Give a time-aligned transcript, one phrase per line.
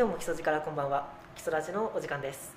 [0.00, 1.06] 今日も基礎からこんばんは。
[1.34, 2.56] 基礎ラジのお時間です。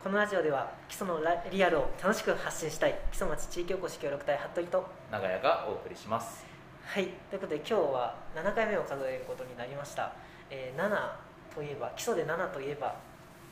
[0.00, 1.18] このラジオでは基礎の
[1.50, 6.46] リアルを楽しく発信したい基礎町地域おこし協力隊服部と長屋がお送りします。
[6.84, 10.12] はいということで今日は7回目を数えることになりました、
[10.50, 10.88] えー、7
[11.52, 12.94] といえば基礎で7といえば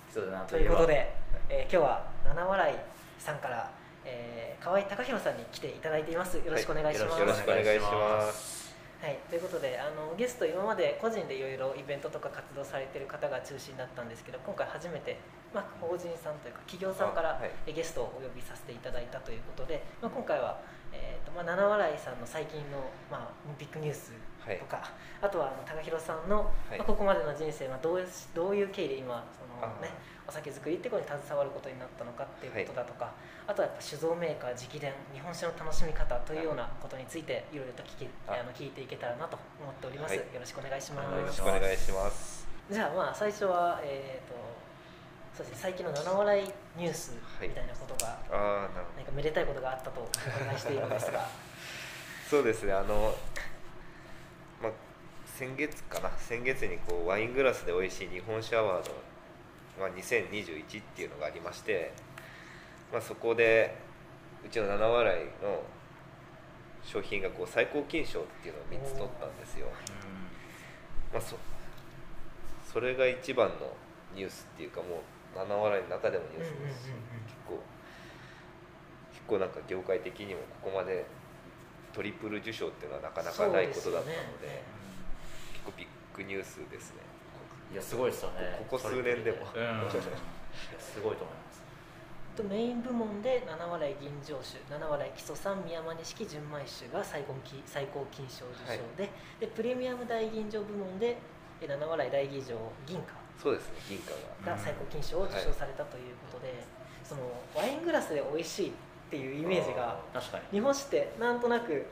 [0.07, 1.13] 基礎で7ということで、
[1.49, 2.77] えー、今日は七笑い
[3.19, 3.69] さんから、
[4.05, 6.37] えー、河合貴弘さんに来ていただいています。
[6.37, 8.62] よろしくお願いします、はい、よろしくお願いします
[9.03, 15.19] はい、ということであのゲスト今まで個人でいろいろイベントとか活動されてる方が中心だったんですけど今回初めて、
[15.53, 20.63] まあ、法人さんというか企業さんから、はい、ゲストをお呼びさせていただいたということで、まあ、今回は、
[20.95, 22.79] えーとまあ、七笑いさんの最近の、
[23.11, 24.87] まあ、ビッグニュースとか、はい、
[25.23, 29.91] あとはあの高弘さんの、はい、まあ、ここまでの人生、まあ、どういうどういう経緯で今その、ね、
[30.27, 33.13] お酒作りってことに携わることになったのかっていうことだとか、
[33.47, 38.43] あとはやっぱ酒造メーカー直伝日本酒の楽しみ方というようなことについていろいろと聞きあ。
[38.43, 41.15] の聞いていけたらなと思っております、よろしくお願いします。
[41.15, 42.47] よろしくお願いします。
[42.71, 44.39] じゃあまあ最初はえっ、ー、と
[45.37, 46.45] そうですね最近の七笑い
[46.77, 51.27] ニュースみたいなことが、はい、あ何かめでたいことがあったとお伺いしているんですが。
[52.29, 53.15] そうですねあの
[54.63, 54.73] まあ
[55.27, 58.93] 先月かな先月にこうワイングラスで美味しい日本酒アワード、
[59.83, 61.93] まあ、2021っていうのがありまして
[62.93, 63.75] まあ、そこで
[64.45, 65.63] うちの七笑いの
[66.85, 69.67] 商品がこう最高金賞っていうのを3つ取ったんですよ、
[71.11, 71.37] まあ、そ
[72.71, 73.55] それが一番の
[74.15, 75.01] ニュースっていうかも
[75.35, 76.85] う七笑いの中でもニュースです。
[76.85, 77.63] し、結構
[79.13, 81.07] 結構なんか業界的にもここまで
[81.95, 84.63] トリプル受賞っていうのはなかなかないことだったので、ね、
[85.53, 87.12] 結構ビッグニュースですね
[87.73, 88.57] いやすごいですよね。
[88.69, 89.91] ここ数年でも、うん、
[90.79, 91.63] すごいと思います。
[92.37, 97.35] とメイン部門で七笑い吟醸酒七笑い基礎産宮山錦純米酒が最高
[97.67, 101.19] 最高金賞受賞ではい、でプレミアム大吟醸部門で
[101.61, 102.57] 七笑い大吟醸
[102.87, 103.75] 銀貨そうですね。
[103.89, 104.13] 銀貨
[104.51, 104.57] が。
[104.57, 106.57] 最高金賞を受賞されたということで、はい、
[107.05, 107.21] その
[107.55, 108.73] ワイングラスで美味しいっ
[109.11, 110.01] ていうイメージが
[110.51, 111.87] 日本酒ってなんとなく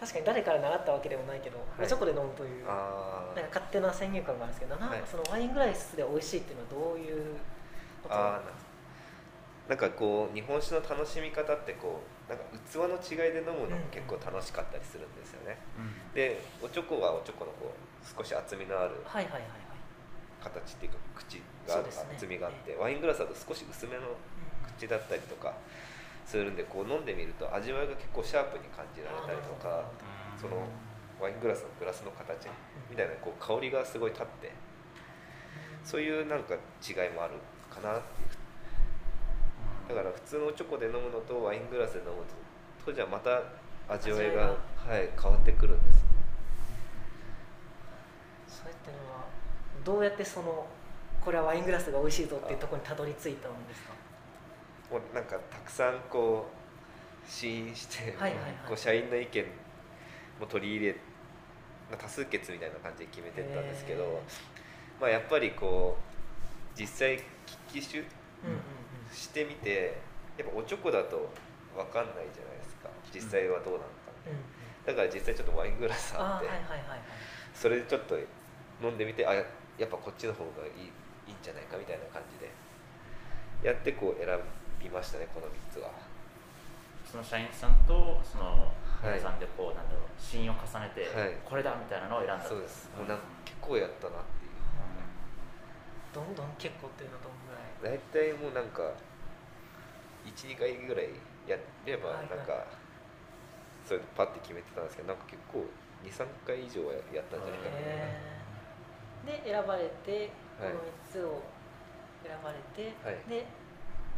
[0.00, 7.36] 確かに誰から習ったわけでもないけど、はい、チョコで飲むというなんか勝手な先入観があるんですけど、はい、そのワイングラスで美味しいっていうのはどういう
[8.02, 8.14] こと？
[8.14, 8.70] なんですか
[9.68, 21.82] なんかこう日本酒の楽しみ方ってこうなんか器の違いで飲むのも結構楽しかったりするんですよね、うん、でおちょこはおちょこのこう少し厚みのある形っていうか口が、ね、
[22.16, 24.16] 厚みがあって、ワイングラスだと少し薄めの
[24.78, 25.52] 口だったりとか
[26.30, 29.82] するんでこう飲んでみると味わいが結構シャープに感じられたりとか
[30.40, 30.62] その
[31.20, 32.46] ワイングラスのグラスの形
[32.88, 34.52] みたいなこう香りがすごい立って
[35.84, 37.34] そういうなんか違いもある
[37.68, 38.30] かなっていう。
[39.88, 42.22] だから普通のチョコで飲むのとワイングラスで飲む
[42.78, 43.42] ととじゃまた
[43.88, 44.54] 味わいが
[44.86, 46.04] はい、変わってくるんです
[48.62, 49.24] それってのは
[49.84, 50.64] どうやってその
[51.20, 53.92] これはワイングラスが美味しいぞっていうところにたどり着いたんですか？
[54.90, 59.44] もうなんかたくさんこう試飲して、はいはいはい、こう社員の意見
[60.40, 60.96] も取り入れ
[61.96, 64.20] 多数決みたいな感じで決めてったんですけど、
[65.00, 67.22] まあ、やっぱりこう実際聞
[67.74, 68.10] き酒、うんうん
[69.12, 69.98] してみて
[70.38, 71.28] やっぱおちょこだと
[71.74, 72.88] 分かんないじゃないですか。
[73.12, 77.00] 実際はどうなのか、うん、だから実際ちょっとワイングラスあって、はいはいはいはい、
[77.52, 78.14] それでちょっと
[78.80, 80.94] 飲んでみてあやっぱこっちの方がいい
[81.26, 82.50] いいんじゃないかみたいな感じで
[83.66, 84.28] やってこう選
[84.80, 85.90] びましたねこの3つは。
[87.04, 88.70] その社員さんとその
[89.02, 92.44] 皆さんでこう、はい、なんだろう信用を重ねて、はい、これだみたいなのを選んだ。
[92.44, 92.88] そうです。
[92.96, 94.54] もうなん結構やったなっていう、
[96.22, 97.98] うん、どんどん結構っていうのはどんぐらい？
[97.98, 98.94] 大体もうなんか
[100.22, 101.10] 12回ぐらい
[101.48, 102.62] やればなんか、
[103.82, 105.64] それでパッて決めてたんですけどなんか結構
[106.04, 107.80] 23回以上はやったんじゃないかな。
[109.26, 110.30] で選ばれて
[110.60, 111.42] この3つを
[112.22, 113.48] 選ばれて、はい、で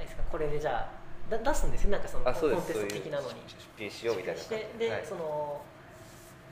[0.03, 3.35] ですかこれでじゃあだ出すんですよなんかそのコンテスト的なのに。
[3.49, 4.79] 出品しようみたいな感じ。
[4.79, 5.63] で、はい、その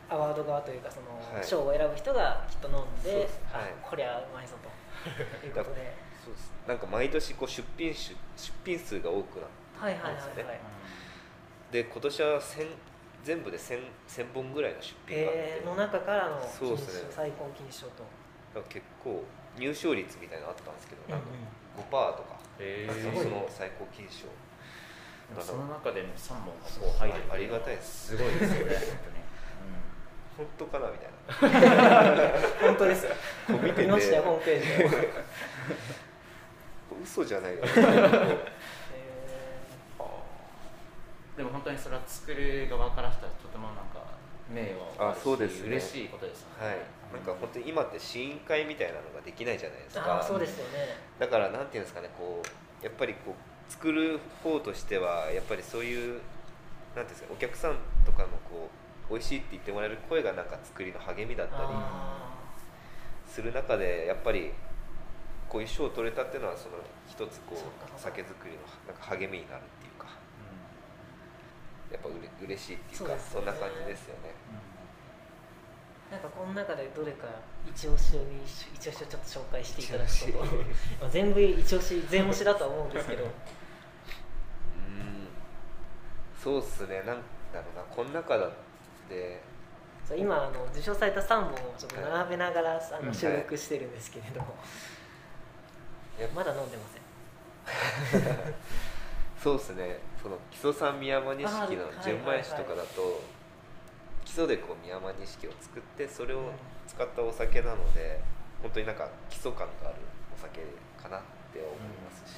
[0.09, 4.71] アワード側というかその賞を選ぶ人がきっと飲んで、はい、こりゃうまいぞと。
[5.47, 5.95] いうことで。
[6.25, 6.53] そうです。
[6.67, 8.17] なんか毎年こう出品出
[8.65, 10.61] 品数が多くなってますね、
[11.73, 12.41] で今年は
[13.25, 18.05] 全部で 1000, 1000本ぐらいの出品があって、えー、の中からのそうです、ね、最高金賞と。
[18.69, 19.25] 結構
[19.57, 21.27] 入賞率みたいなのあったんですけど、なんか
[21.91, 24.27] 5%とか、えー、その最高金賞。
[25.41, 26.55] その中で3本
[26.93, 27.15] が入る。
[27.33, 28.09] ありがたいです。
[28.09, 28.77] すごいですよね。
[30.37, 32.29] 本当かなみたいな。
[32.61, 33.05] 本当です。
[33.07, 33.15] よ
[33.49, 35.11] 見て、ね、見ましたよホームページで。
[37.03, 37.65] 嘘じゃないよ、
[41.37, 44.00] でも本当にそれは作る側からしたらとてもなんか
[44.53, 46.77] 名誉あそうです、ね、嬉しいことですね、はい。
[47.15, 50.21] なんか本当に今って試飲会みたいなのができないじゃないですか。
[50.21, 50.97] あそうですよね。
[51.19, 56.21] だからなんていうんですかねこうやっぱりこう作る方としてはやっぱりそういう
[56.97, 58.69] なんていうんですかお客さんとかのこ
[59.09, 61.63] う美味しいって言ってもらえる声がなんか作りの励みだったり
[63.27, 64.51] する中でやっぱり
[65.49, 66.77] こういう賞を取れたっていうのはその
[67.09, 69.63] 一つこう酒造りのなんか励みになる
[71.91, 74.35] やっぱうれ嬉しいっていうかそんな感じですよね。
[76.11, 77.29] なんかこの中でどれか
[77.69, 78.21] 一押しを
[78.75, 80.11] 一押しをちょっと紹介していただく
[81.01, 81.09] と。
[81.09, 83.25] 全部一押し全押しだとは思うんですけど。
[83.25, 83.31] うん。
[86.43, 86.97] そうっすね。
[86.99, 87.13] なんだ
[87.61, 88.51] ろうなこの中だっ
[89.09, 89.51] て。
[90.17, 94.57] 今あの受賞された3本をちょっと並べながら、はい、あの収録してるんですけれども、
[96.19, 96.83] はい、まだ飲んでま
[98.11, 98.23] せん
[99.43, 99.99] そうっすね。
[100.23, 103.23] その木曽三宮山錦の純米酒とかだと、
[104.25, 106.51] 基礎でこう宮山錦を作ってそれを
[106.87, 108.21] 使ったお酒なので、
[108.59, 109.97] うん、本当になんか基礎感がある
[110.37, 110.61] お酒
[111.03, 111.21] かなっ
[111.53, 111.73] て思い
[112.05, 112.37] ますし、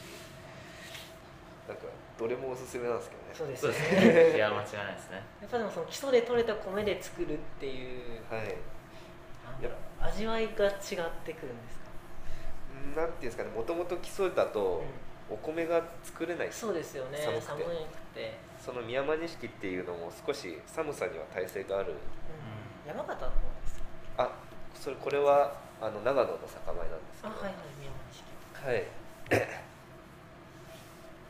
[1.68, 3.56] うん、なんかどれもおすすめなんですけどね。
[3.56, 3.82] そうです
[4.30, 4.36] ね。
[4.38, 5.22] いや間違いないですね。
[5.40, 8.54] やっぱでもその基礎で取れた米で作るっていうはい。
[10.00, 11.78] 味わいが違ってくるんです
[12.94, 13.00] か？
[13.00, 13.50] なんていうんですかね。
[13.50, 14.82] もともと基礎だと、
[15.32, 17.64] お米が作れないそうですよね寒く
[18.14, 18.36] て。
[18.60, 21.94] その宮間錦っていうのも少し寒さには耐性がある、う
[22.86, 23.82] ん、山形の方です
[24.16, 24.30] あ
[24.72, 27.34] それこれはあの長野の酒米なんですけど。
[27.34, 28.22] はいはい宮間錦。
[28.66, 28.86] はい。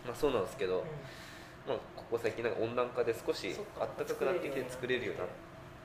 [0.05, 0.85] まあそうなんですけど、うん、
[1.69, 5.29] まあ、ここ最近なんか温暖化で少し暖かくなってきて作れるようになっ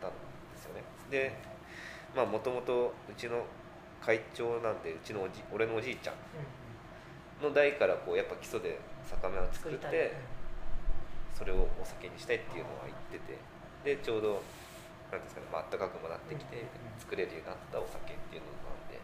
[0.01, 0.17] たんで
[0.57, 0.83] すよね。
[1.09, 1.33] で
[2.13, 3.45] まあもともとうちの
[4.01, 6.15] 会長なんでうちのおじ俺のおじいちゃん
[7.41, 10.17] の代からこうやっぱ基礎で酒米を作って
[11.37, 13.37] それをお酒にしたいっていうのは言ってて
[13.95, 14.41] でちょうど
[15.11, 16.65] なんですかね、まあったかくもなってきて
[16.99, 18.99] 作れるようになったお酒っていうのなんで、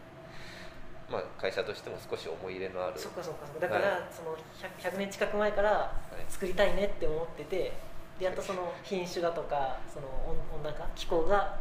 [1.08, 3.00] まあ、会社としても少し思い入れのある。
[3.00, 5.96] そっかそっかだから、その 100, 100, 年近く前から
[6.28, 7.72] 作りたいねって思ってて
[8.18, 10.06] でやっとその品種だとかその
[10.54, 11.56] 温暖化気候が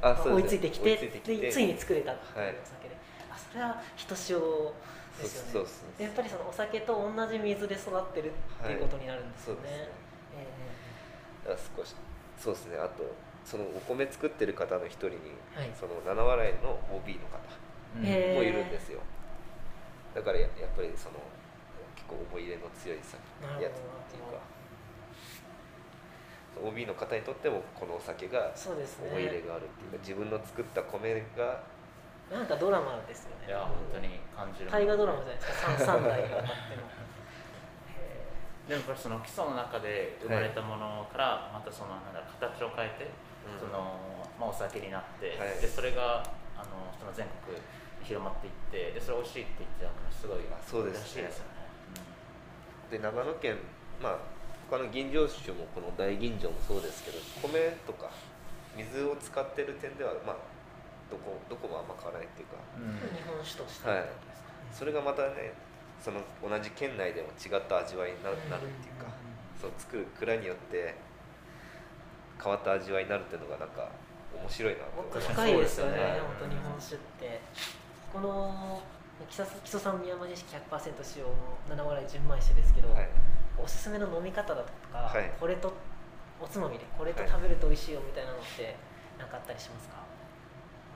[0.00, 4.72] 追いついてきてでついに作れたっていうお酒で、はい、あそれはひとしお
[5.18, 5.68] ですよね。
[5.98, 10.46] やっぱりそのお酒と同じ水で育ってるっていうことになるんですよね、はい、
[11.46, 11.94] えー、少し
[12.38, 12.76] そうですね。
[12.76, 13.04] あと
[13.44, 15.16] そのお米作ってる方の一人に、
[15.54, 17.38] はい、その七笑いの OB の方
[18.36, 19.00] もいるんですよ、
[20.14, 21.22] だからややっぱりその
[21.94, 23.16] 結構思い入れの強いさ
[23.62, 24.56] やつっていうか。
[26.56, 31.60] OB の方にとってもこのお酒が思い入れがあるっていうか、ね、自分の作った米が
[32.30, 33.46] なんかドラマですよね。
[33.46, 34.70] いや本当に感じる。
[34.70, 35.94] 大河ドラマじゃないですか。
[35.94, 36.96] 3, 3代にわたっても
[38.66, 43.06] でもこれその基礎の中で生まれたものからまたそのなんだ形を変えて、
[43.62, 43.94] その
[44.38, 46.18] まあ、お酒になって、はい、でそれが
[46.58, 47.62] あのその全国に
[48.02, 51.22] 広まっていってでそれ美味しいって言ってたのすごいそうですね。
[51.22, 51.62] ですよね、
[52.82, 53.56] うん、で長野県
[54.02, 54.18] まあ
[54.68, 58.10] 他の吟醸酒もこの大吟醸もそうですけど米とか
[58.76, 60.36] 水を使ってる点ではまあ
[61.10, 64.08] どこどこもあんま変わらないっていうか、うん、日本酒として、はい、
[64.72, 65.54] それがまたね
[66.02, 69.08] その同じ県内でも違った味わいになるっていうか、
[69.60, 70.94] そう作る蔵によって
[72.42, 73.88] 変わった味わいになるっていうのがなんか
[74.34, 75.20] 面白いなと。
[75.20, 77.40] 深いですよね、はい、本当日本酒って。
[78.12, 78.80] この
[79.28, 81.34] 木曽さん宮間錦100%使用の
[81.68, 83.08] 七笑い純米酒ですけど、はい、
[83.62, 85.72] おすすめの飲み方だとか、はい、これと
[86.40, 88.76] おつまみでこれと食べると美味しいよみたいなのって
[89.18, 89.96] 何かあったりしますか？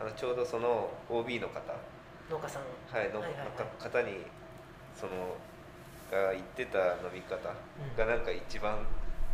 [0.00, 1.60] あのちょうどその OB の方。
[2.30, 2.62] 農家さん。
[2.88, 4.24] はい、の、はいはい、方に
[4.96, 5.36] その
[6.10, 8.78] が言ってた飲み方がなんか一番、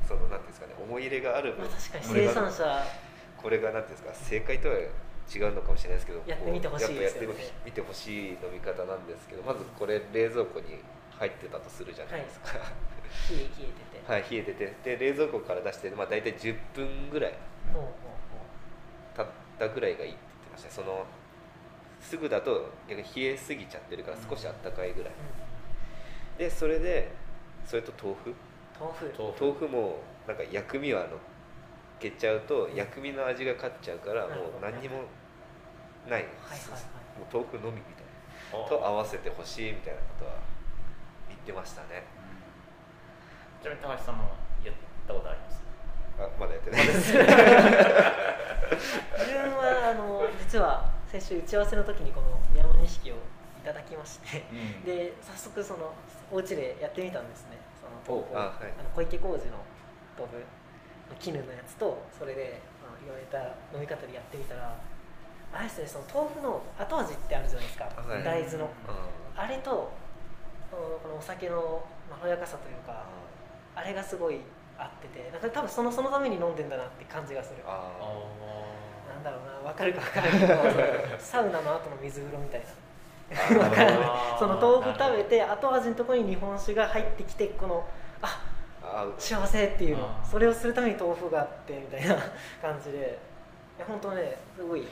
[0.02, 2.82] そのなんていうんですかね思い入れがある、まあ、確かに生産者。
[3.36, 10.78] これがなんていうんですか正解とは違うのかもしれないですけどやってみてほしいですよ、ね、やってみてほしい飲み方なんですけどまずこれ冷蔵庫に
[11.10, 12.68] 入ってたとするじゃないですか、はい、
[13.30, 13.62] 冷えて
[14.02, 14.12] て。
[14.12, 14.96] はい冷えてて。
[14.96, 17.34] で冷蔵庫から出して、まあ、大体10分ぐらい
[19.14, 19.26] 経っ
[19.58, 20.16] たぐらいがいい
[20.56, 21.04] ましたその
[22.00, 27.12] すぐだと逆に冷えすぎちゃってるから少しあったかいぐらい、うん、でそれで
[27.64, 28.34] それと豆腐？
[28.78, 29.12] 豆腐。
[29.40, 29.68] 豆腐。
[29.68, 31.08] もなんか薬味はのっ
[31.98, 35.02] けちゃうと薬味の味が勝っちゃうからもう何にも
[36.08, 36.80] ない、はいはいはい、
[37.18, 38.68] もう豆腐のみみたいな。
[38.68, 40.38] と合わせてほしいみたいなことは
[41.28, 42.06] 言ってましたね、
[43.58, 44.24] うん、ちなみに高橋さんも
[44.64, 44.74] やっ
[45.08, 45.34] たことあ。
[45.34, 45.65] ります
[46.18, 46.86] あまだやってない。
[46.86, 47.22] です自
[49.32, 53.18] 分はあの実は先週打ち合わせの時にこの宮本錦をい
[53.64, 55.92] ただきまして、うん、で早速その
[56.30, 57.58] お家でやってみたんですね。
[57.80, 59.58] その豆腐あ、はい、あの小池浩二の
[60.18, 60.44] 豆腐
[61.20, 63.38] 絹のやつとそれで、まあ、言われた
[63.74, 64.74] 飲み方でやってみたら
[65.52, 68.70] あれですねその豆腐の後味ってあるじゃないですか、はい、大豆の、
[69.36, 69.92] あれと
[70.70, 73.06] このお酒のまろやかさというか
[73.74, 74.40] あれがすごい
[74.78, 77.64] 合っててなんか多分そのそのために飲んでんだなって感じがする。
[77.64, 83.60] なんだろうな分かるか分からないけど サウナの後の水風呂みたいな。
[83.60, 84.10] 分からない。
[84.38, 87.84] その豆腐食べて後味のところに日本酒が入ってきてこの
[88.22, 88.40] あ
[89.18, 92.16] 幸せっていうのそれをするために豆腐があってみたいな
[92.62, 93.18] 感じで。
[93.86, 94.86] 本当ねすごい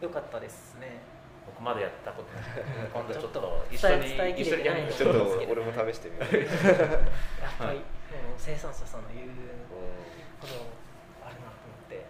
[0.00, 1.00] 良かったですね。
[1.46, 2.44] 僕までやったことない。
[2.92, 6.36] 今度ちょっと一緒に一緒にやちょっと俺も試してみよう。
[6.36, 6.48] やっ
[7.58, 7.82] ぱり、
[8.36, 9.28] 生産者さんの言う
[9.70, 9.78] こ
[10.40, 10.46] と
[11.24, 12.06] あるなと思って。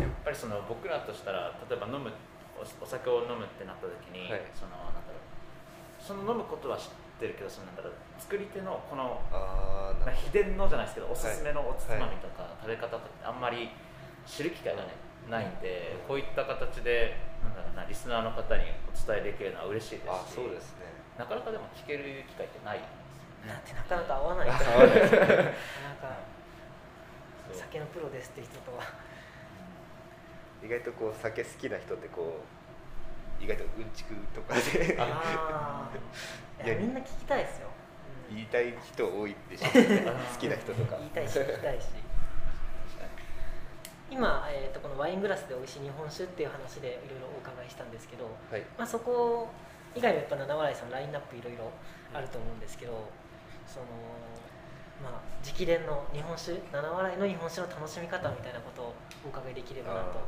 [0.00, 2.10] やっぱりその僕らとしたら例えば飲む
[2.56, 5.26] お酒を飲むってなった時に、はい、そのなんだろう。
[6.02, 9.20] その飲むことは知ってるけどそのなんだろう作り手のこの
[10.14, 13.70] 秘伝のじゃないですけどおすすめのおつまみとか、食べ方とかあんまり
[14.26, 14.94] 知る機会がね
[15.30, 20.86] ないんで、こういった形でなんだろうなリスナーの方にお伝えできるのは嬉しいですしそうですね。
[21.18, 22.80] なかなかでも聞ける機会ってない
[23.46, 24.64] なんてなかなか合わないなんか
[27.52, 28.82] 酒のプロですって人とは。
[30.64, 32.40] 意外とこう酒好きな人ってこ
[33.40, 34.96] う意外とうんちくとかで。
[34.98, 35.88] あ
[36.64, 37.68] いやみんな聞きたいですよ、
[38.30, 39.70] うん、言いたい人多いでしょ好
[40.38, 40.96] きな人とか。
[40.98, 41.86] 言いたいし聞きたいし。
[44.08, 49.50] 今、えーと、このワイングラスで美味しい日本酒っていう話でいろいろお伺いしたんですけど、はい、まあ、そこ
[49.94, 51.70] 以外もやっぱ七笑いさんラインナップいろいろ
[52.14, 52.92] あると思うんですけど、
[53.66, 53.86] その
[55.02, 55.12] まあ、
[55.44, 58.94] 直伝の日本酒七笑いの日本酒の楽しみ方みたいなことを
[59.24, 60.24] お伺いできればなと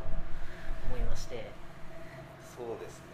[0.87, 1.50] 思いまして。
[2.57, 3.04] そうですね。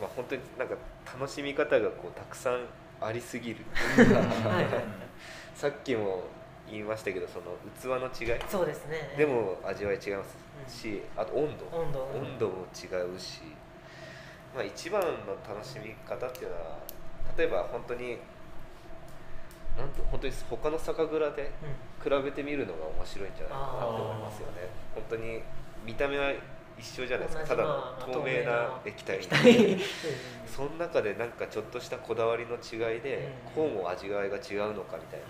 [0.00, 0.74] まあ本当になんか
[1.06, 2.66] 楽しみ方がこうたくさん
[3.00, 3.64] ありすぎる。
[3.96, 4.66] はい、
[5.54, 6.24] さっきも
[6.68, 8.40] 言いましたけどその器の違い。
[8.48, 9.14] そうですね。
[9.16, 10.24] でも味わい違いま
[10.68, 11.66] すし、うん、あと温度。
[11.76, 12.02] 温度。
[12.02, 13.42] 温度も違うし、
[14.54, 15.08] まあ、一番の
[15.48, 16.78] 楽しみ方っていうのは
[17.36, 18.18] 例えば本当に
[19.76, 21.50] なんと本当に他の酒蔵で
[22.02, 25.40] 比べてみるのが面白いんじゃないかなと思いますよね、うん、本当に
[25.84, 26.30] 見た目は
[26.78, 27.44] 一緒じゃないですか。
[27.44, 29.20] ただの透明な液体
[30.46, 35.26] その中でなんかちょっとしたこだわりの違いでこうも味わいが違うのかみたいな。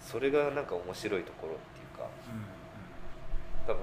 [0.00, 2.08] それがなんか面白いところっていうか、
[3.66, 3.82] 多分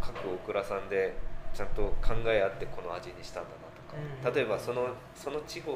[0.00, 1.14] 各オクラさんで
[1.52, 3.65] ちゃんと考え合ってこの味にしたんだな
[4.34, 5.72] 例えばそのその地方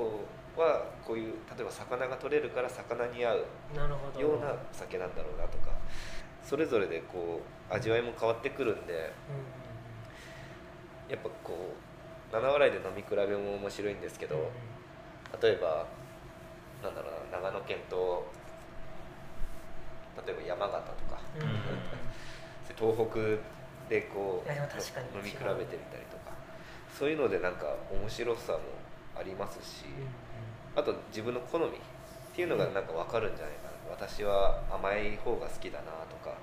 [0.57, 3.37] はこういう例えば魚が取れるから魚に合う
[4.19, 5.71] ような酒なんだろうなとか
[6.43, 9.13] それぞれでこう味わいも変わってくるんで、
[11.09, 11.77] やっぱこ
[12.31, 14.51] う七笑いで飲み比べも面白いんですけど、
[15.41, 15.87] 例えば
[16.83, 18.27] なんだろうな長野県と
[20.27, 23.19] 例えば山形とか、うん、 東北
[23.89, 24.49] でこう
[25.19, 26.05] 飲み比べてみたり
[27.01, 28.61] そういうのでなんか面白さも
[29.17, 29.89] ありますし、
[30.77, 31.71] あと自分の好みっ
[32.37, 36.37] ていうのがなんか分かるんじゃないかな、私は甘い方が好きだなとか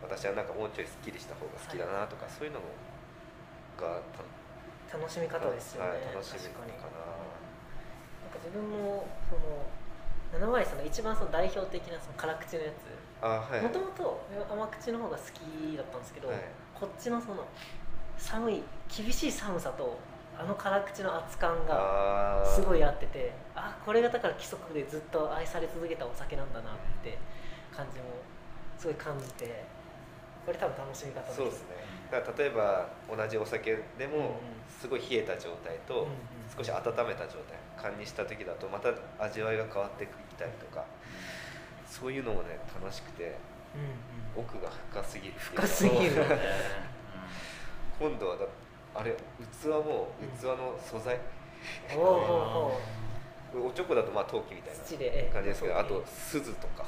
[0.00, 2.60] 私はなんかもうちょいすっきりした方が好きだなとか、はい、そういうの
[3.76, 4.00] が
[4.88, 7.04] 楽しみ方ですよね、はい、楽しみかな。
[7.04, 9.68] なんか自分もその
[10.40, 12.88] 七割さんの一番その代表的なその辛口のやつ。
[13.60, 16.40] もともと甘口の方が好きだったんですけど、はい、
[16.74, 17.44] こっちのその
[18.18, 18.62] 寒い
[18.94, 19.98] 厳しい寒さと
[20.38, 27.18] あの辛口の熱感がすごい合っててあこれがだから規則でずっと愛され続けたお酒なんだなって
[27.74, 28.06] 感じも
[28.78, 29.64] すごい感じて
[30.44, 31.36] これ多分楽しみ方です。
[31.36, 31.68] そうですね。
[32.10, 36.06] だから例えば同じお酒でもすごい冷えた状態と
[36.56, 40.84] 少し温めた状態缶にした時だとまた味わいが変わっていったりとか
[41.86, 43.36] そういうのもね楽しくて
[44.36, 46.24] 奥が深すぎる深すぎる、
[47.98, 48.44] 今度はだ
[48.94, 50.08] あれ器も
[50.40, 51.18] 器の素材、
[51.96, 56.86] おおちょこだとまあ陶器みたいな感じですけどあと鈴とか。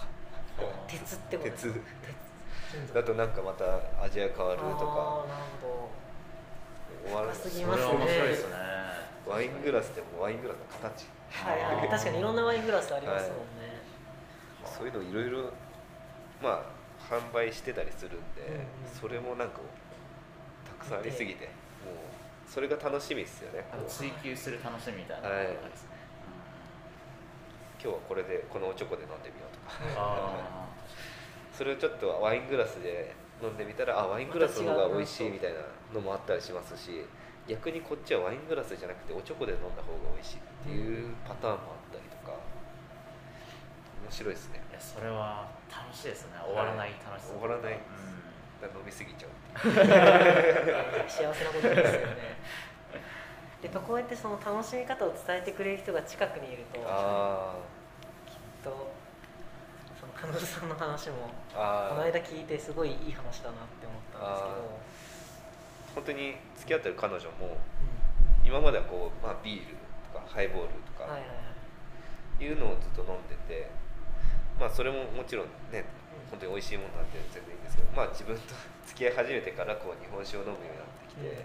[0.88, 1.72] 鉄ってこと鉄。
[2.94, 3.64] だとなんかまた
[4.02, 4.66] 味が変わるとか。
[4.66, 4.78] なる
[5.62, 5.90] ほ
[7.04, 7.08] ど。
[7.08, 7.86] 終わるすぎますね。
[7.86, 8.54] 面白いですね。
[9.26, 11.06] ワイングラスでもワイングラスの形。
[11.30, 13.76] はいはい確かにいろんなワイングラスありますもんね、
[14.62, 15.52] はい、そういうのいろいろ
[16.42, 18.64] まあ販売してたりするんで、うんうん、
[19.00, 19.85] それもなんかた
[20.86, 21.44] くさんありすぎて。
[21.44, 21.94] もう
[22.48, 25.58] それが楽しみですよね追求する楽しみみたいな、はい、今
[27.80, 30.66] 日はこれでこのおちょこで飲んでみようとか。
[31.52, 35.60] それをちょっとワイングラスで飲んでみたらあワイングラスの方が美味しいみたいな
[35.92, 37.02] のもあったりしますし
[37.48, 42.36] 逆にこっちはワイングラスじゃなくておちょこで飲んだ方が美味しいっていうパターンもあったりとか。
[44.04, 44.62] 面白いですね。
[44.70, 46.38] いやそれは楽しいですね。
[46.44, 47.80] 終わらない楽しさ、終わらない、うん、
[48.62, 49.30] 飲みすぎちゃう
[51.08, 52.16] 幸せなことですよね。
[53.62, 56.84] でこうやってその楽しみ方を伝えてくれる人が近くにいるときっ
[58.62, 58.92] と
[59.98, 65.06] その彼女さんの話もこの間聞いてすごいいい話だなって思ったんですけど。
[65.96, 67.56] 本当に付き合ってる彼女も、
[68.42, 69.74] うん、今まではこう、まあ、ビール
[70.12, 71.08] とかハイボールとか、
[72.38, 73.70] いうのをずっと飲んでて
[74.60, 75.86] まあそれももちろんね
[76.30, 78.54] 本当に美味しいものなんて全然いいんですけどまあ自分と
[78.86, 81.44] 付き合い始めてからこう日本酒を飲むようになってきて、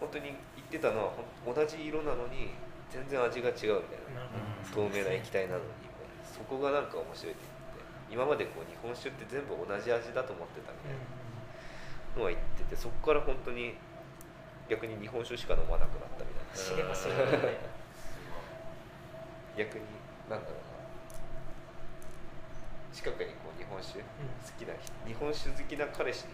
[0.00, 1.12] 本当に言ってたのは
[1.46, 2.52] 同じ色なのに
[2.90, 4.24] 全然味が違うみたいな、
[4.72, 5.88] 透明な液体なのに
[6.24, 11.02] そこがなんか面白いって言って今までこう日本酒って全部同じ味だと思ってたみたいな
[12.16, 13.74] のは言っててそこから本当に
[14.68, 16.94] 逆に日本酒しか飲まなくなったみたいな。
[19.58, 19.84] 逆に
[20.30, 20.68] なんだろう
[22.94, 24.06] 近くにこう日本酒好
[24.58, 24.74] きな、
[25.06, 26.26] 日本酒好きな彼氏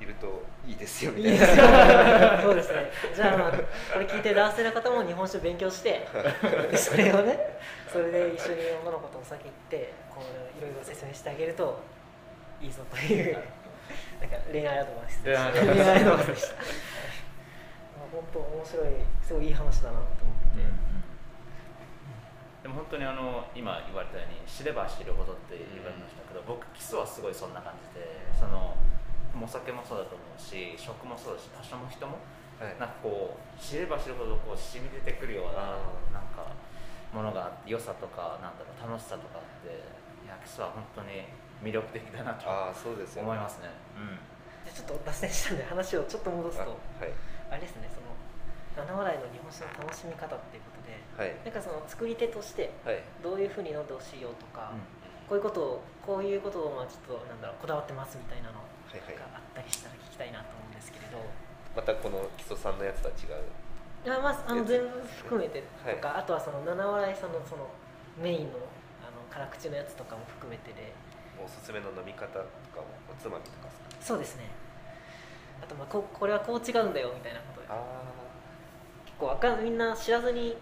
[0.00, 2.42] いるといいですよみたいな。
[2.42, 2.90] そうですね。
[3.14, 6.06] じゃあ、まあ、これ聞いて男性の方も日本酒勉強して
[6.76, 7.38] それをね
[7.90, 11.80] それで一緒に女の子とお酒行ってこういろいろ説明してあげると
[12.60, 13.34] いいぞという
[14.20, 16.54] なんか恋愛アドバイスでした恋愛アドバイスでした。
[18.12, 18.88] 本当面白い
[19.22, 20.10] すごいいい話だなと思っ
[20.56, 21.03] て、うん
[22.74, 28.04] 本当にあの今言われたように知れば知るほどって言われましたけど、僕基礎はすごいそんな感じで
[28.34, 28.74] その
[29.34, 32.18] お酒もそうだと思うし食もそうだし多少も人も、
[32.58, 35.78] はい、なんかこう知れば知るほどこう染み出てくるような
[36.14, 36.54] なんか
[37.12, 39.74] ものが良さとかなんだろう楽しさとかあって
[40.22, 41.26] いや基礎は本当に
[41.62, 43.70] 魅力的だなと思いますね。
[43.98, 44.18] うん。
[44.72, 46.62] ちょっと脱線したんで話をちょっと戻すと。
[46.64, 46.72] あ,、は
[47.06, 47.12] い、
[47.50, 48.14] あれですねその
[48.76, 52.74] 七笑いの日本酒の楽しみ方っていうことで、はい、なんかその作り手として
[53.22, 54.80] どういうふうに飲んでほしいよとか、はい、
[55.28, 58.66] こういうことをこういうことをまあちょっとなんだろうこだわってますみたいなのが
[59.34, 61.18] あったりしたら聞きたいなと思うんですけれど、
[61.74, 63.42] またこの木曽さんのやつとは違う？
[64.06, 65.66] あまあ、あの全部含めてと
[66.02, 67.66] か、はい、あとはその七笑いさんのその
[68.22, 68.58] メインの
[69.02, 70.92] あの辛口のやつとかも含めてで。
[71.34, 72.38] おすすめの飲み方と
[72.70, 73.66] かもおつまみとか
[74.00, 74.50] そうですね。
[75.62, 77.66] あとまあここれはこう違うんだよみたいなことで。
[77.70, 78.23] ああ
[79.24, 80.56] 構わかみんな知らずに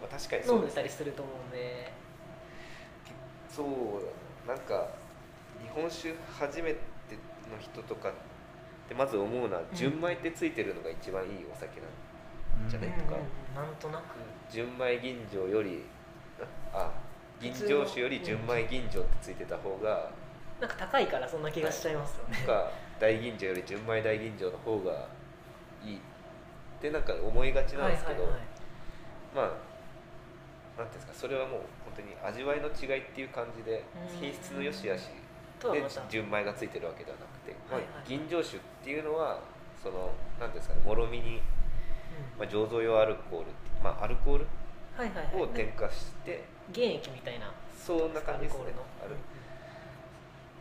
[0.48, 1.92] 飲んでたりすると思うんで。
[3.48, 4.88] そうなんか
[5.60, 6.78] 日本酒初めて
[7.50, 8.12] の人とかっ
[8.88, 13.16] てまず思うのは純米ってついてるのが一番いいお酒なんじゃないとか、
[13.54, 13.74] なん。
[13.76, 14.04] となく
[14.50, 15.84] 純米吟醸より
[16.72, 16.90] あ
[17.40, 20.10] 吟醸酒より純米吟醸ってついてた方が
[20.60, 25.08] なんか高いからそんな気がしちゃいますよね、か大吟醸より純米大吟醸の方が
[25.84, 26.00] いいっ
[26.80, 28.51] てなんか思いがちなんですけど、はいはいはい
[29.34, 29.50] まあ
[30.78, 33.84] なんていうんですかそれはもう本当に味わいの違いっていう感じで
[34.20, 35.08] 品質の良し悪し
[35.60, 39.40] で純米がついてるわけではなくて、まあ、吟醸酒っていうのは
[39.82, 41.40] そのなんですかねもろみに、
[42.38, 43.46] まあ、醸造用アルコール
[43.82, 44.46] まあアルコール
[45.40, 47.50] を添加して、原液みたいな。
[47.74, 48.64] そんな感じですね
[49.02, 49.16] ある。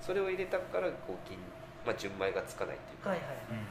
[0.01, 1.37] それを入れたからこう銀、
[1.85, 3.57] まあ、純米がつかないっていうか、はいはいうん。
[3.59, 3.65] で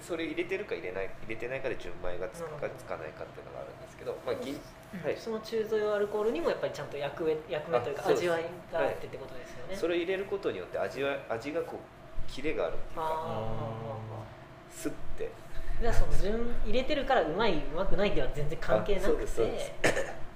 [0.00, 4.58] それ入れてるか入れない入れてないかで純米がつくかつかないかっていうのがあるんですけど、まあ銀
[5.02, 13.86] はい、その中蔵用アルコールにもやっぱりちゃんと役目役目というか味わいがあってってことですよね、それを入れることによって味わ味がこうキレがあるっていうか
[14.70, 15.30] すって。
[15.80, 19.76] じゃあその順入れてるからうまいうまくないでは全然関係なくて。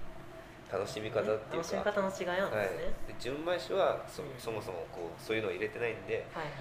[0.70, 6.52] 楽しみ方っていうか、楽しみ方の違いなんですね、はい、純米酒はそ,、そもそもこうそういうのを入れてないんで、はいはい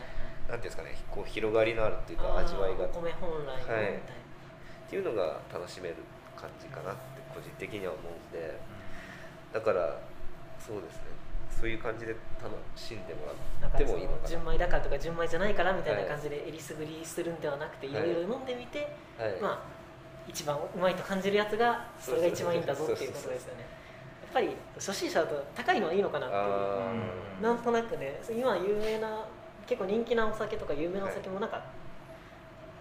[0.50, 2.86] なんていうんですかねこう広がりのあるっていうか味わいが。
[2.86, 4.00] お米本来の、はい、っ
[4.90, 5.96] ていうのが楽しめる
[6.36, 7.00] 感じかなって
[7.34, 8.58] 個人的には思うんで。
[9.54, 10.00] だから
[10.60, 11.20] そうですね。
[11.50, 13.28] そういう感じで楽しんでも
[13.62, 14.30] らってもいいのかな。
[14.30, 19.60] 純米だからとか純米じゃないからみたいな感じでえりすぐりするんではなくて、い、ろいろ飲んでみて、はい、まあ
[20.28, 23.62] 一番うまいと感じるやつがそれが一番いいんだぞっていうことですよね。
[23.62, 27.44] やっぱり初心者だと高いのはいいのかなっていう。
[27.44, 29.26] なんとなくね今有名な
[29.70, 31.62] 結構人気なお酒とか有名なお酒もなんか、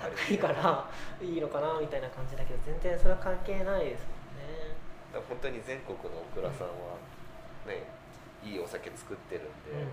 [0.01, 0.89] 高いから
[1.21, 4.73] いいのかなみたいな感じだけど全然それは関係ないですもんね。
[5.13, 6.97] だ本当に全国のオクラさんは
[7.69, 7.85] ね、
[8.43, 9.85] いいお酒作ってるんで、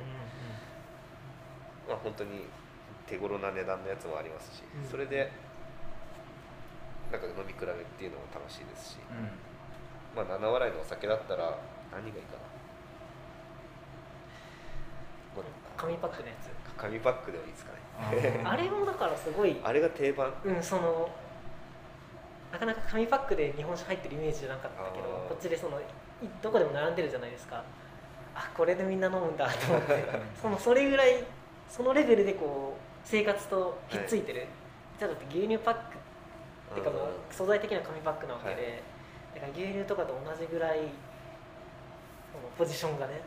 [1.90, 2.48] まあ本当に
[3.06, 5.30] 手頃な値段のやつもありますし、うん、それで
[7.12, 9.36] なんか飲み比べっていうのも楽しいですし、うん、
[10.16, 11.60] まあ7笑いのお酒だったら
[11.92, 12.56] 何がいいかな。
[15.76, 18.42] 紙パックのやつ紙パックではいいですかね。
[18.44, 19.58] あれもだからすごい。
[19.64, 20.34] あれが定番。
[20.44, 21.10] うんその
[22.52, 25.82] なかなか紙パックで日本酒入ってるイメージじゃなかったけどこっちでその
[26.42, 27.62] どこでも並んでるじゃないですか。
[28.34, 30.06] あこれでみんな飲むんだと思って。
[30.42, 31.24] そのそれぐらい
[31.70, 34.48] そのレベルでこう生活とひっついてる、はい、
[35.00, 38.62] だって牛乳パックっていうかもう素材的な紙パックなわけで、はい、
[39.36, 43.22] だから牛乳とかと同じぐらいそのポジションがね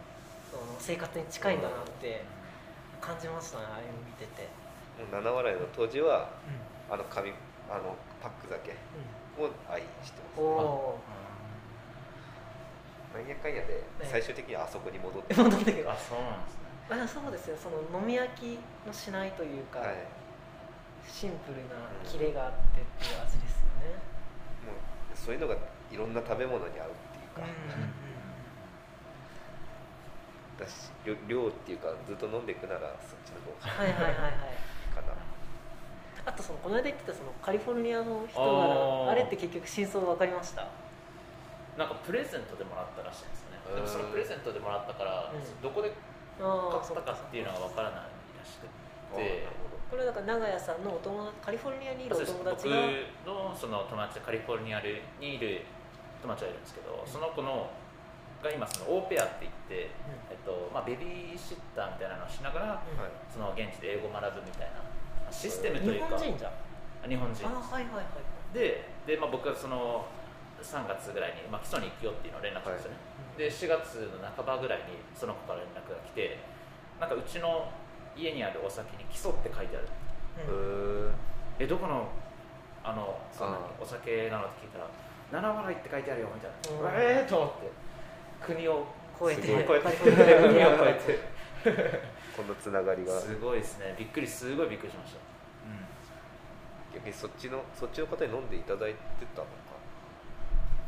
[0.50, 2.24] その生活に近いんだなって
[3.00, 4.48] 感じましたねああいうの見てて。
[5.12, 6.28] 七笑いの当時は、
[6.88, 7.30] うん、あの紙
[7.70, 8.72] あのパック酒
[9.38, 10.42] を愛してます、
[13.14, 15.34] ね、なんやかんやで最終的にあそこに戻って。
[15.38, 15.90] 戻ってくる。
[15.90, 16.68] あそうなんですね。
[16.90, 17.56] あそうですよ。
[17.56, 19.96] その飲み焼きのしないというか、はい、
[21.06, 23.96] シンプルなキレがあってっていう味ですよね、
[24.66, 25.56] もうそういうのが
[25.90, 27.42] いろんな食べ物に合うっていうか、
[30.58, 34.92] だし量っていうかずっと飲んでいくならそっちの方がはいはいはいはい。
[34.92, 35.14] かな。
[36.26, 40.66] あとそのこの間言ってたそのカリフォルニアの人があれって結局真相分かりました？
[41.78, 43.62] なんかプレゼントでもらったらしいんですよね。
[43.74, 45.94] でもそのプレゼントでもらったから、どこで
[46.36, 48.66] 買ったかっていうのがわからないらしく
[49.14, 49.46] て。
[49.88, 52.76] これだから長屋さんのお友達カリフォルニアにいるお友達が
[53.24, 55.64] 僕のその友達カリフォルニアにいる
[56.20, 57.70] 友達がいるんですけど、その子の
[58.42, 59.90] が今そのオーペアって言って、
[60.30, 62.82] えっとまあ、ベビーシッターみたいなのをしながら、
[63.32, 64.82] その現地で英語を学ぶみたいな
[65.30, 66.18] システムというか。
[66.18, 66.52] 日本人じゃ
[67.06, 70.06] 日本人あはいはいはいでで、まあ、僕はその
[70.62, 76.38] 3月ぐらいに、まあ、基礎に行くよっていうのを連絡したんですよね、はい、で4月の半ばぐらいにその子から連絡が来て
[76.98, 77.70] なんかうちの
[78.16, 79.86] 家にあるお酒に基礎って書いてある、
[80.50, 81.12] うん、
[81.58, 82.08] えどこの
[82.82, 84.90] あのそんなにお酒なのって聞いたら
[85.30, 87.70] 七笑いって書いてあるよみたいな、ええー、と思って
[88.40, 88.86] 国を
[89.20, 89.42] 越えて。
[89.42, 91.16] 国を越え
[91.64, 92.18] て。
[92.36, 93.18] このつながりが。
[93.20, 93.94] すごいですね。
[93.98, 98.98] びっくりすごいびっくりしました、うん、逆にそっちのそっちの方に飲んでいただいて
[99.34, 99.48] たの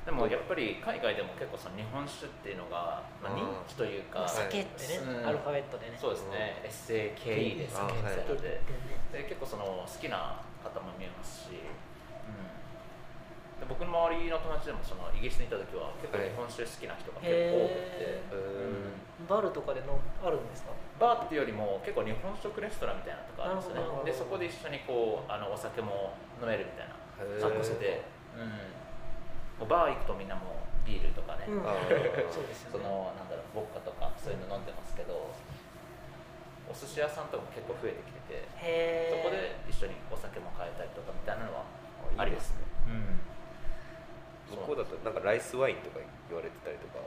[0.04, 5.98] でもやっぱり海外でも結構その日本酒っていうのが、まあ、認知というか、酒ってね、うん、アルファベットでね。
[6.00, 7.14] そうですね。
[7.14, 8.16] SAKE で酒みたい。
[8.16, 8.60] なで。
[9.12, 11.62] で結構その好きな方も見えますし、
[13.70, 20.74] 僕の周りの友達でもそのイギリスにいた時は結構日本酒好きな人が結構多くて、うん、バルとかでのあるんですか？
[20.98, 23.80] バーっていうよりも結構日本食レストランみたいなとかあるんですね。
[24.04, 26.98] でそこで一緒にこうあのお酒も飲めるみたいな。
[27.20, 28.00] 格好してて、
[28.33, 29.68] うん。
[29.68, 31.61] バー行くとみんなもうビールとかね、うん、
[32.33, 35.28] そうですよ、ね、そのなんだろうボッカとかそういうの飲んでますけど、
[36.64, 41.68] お寿司屋さんとかも結構増えてきててそこで一緒にお酒も買えたりとかみたいなのは
[42.16, 43.20] ありますね、うん、
[44.50, 46.98] 向こうだとなんかライスワインとか言われてたりとか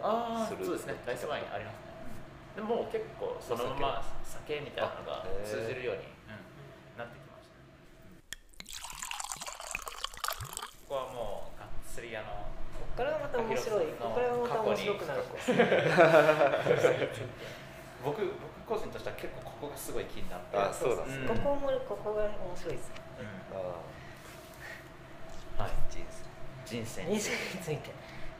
[0.47, 0.95] するそうですね。
[1.05, 1.91] ライスワインありますね。
[2.55, 6.35] でも結構そのまま酒みたいなのが通じるように、うん、
[6.97, 7.55] なってきました。
[10.87, 11.53] ここはもう
[11.89, 12.27] 釣り屋の
[12.73, 13.85] ここからまた面白い。
[13.97, 15.23] ここからまた面白くなる。
[18.03, 18.31] 僕僕
[18.67, 20.55] 個人としては結構ここがすごい気になって。
[20.57, 22.95] あそうなんです、ね、ここもここが面白いですね、
[23.51, 23.55] う
[25.59, 25.71] ん、はい。
[25.89, 26.22] 人生
[26.73, 27.91] 人生について。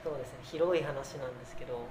[0.03, 0.39] そうですね。
[0.43, 1.85] 広い話なんですけど。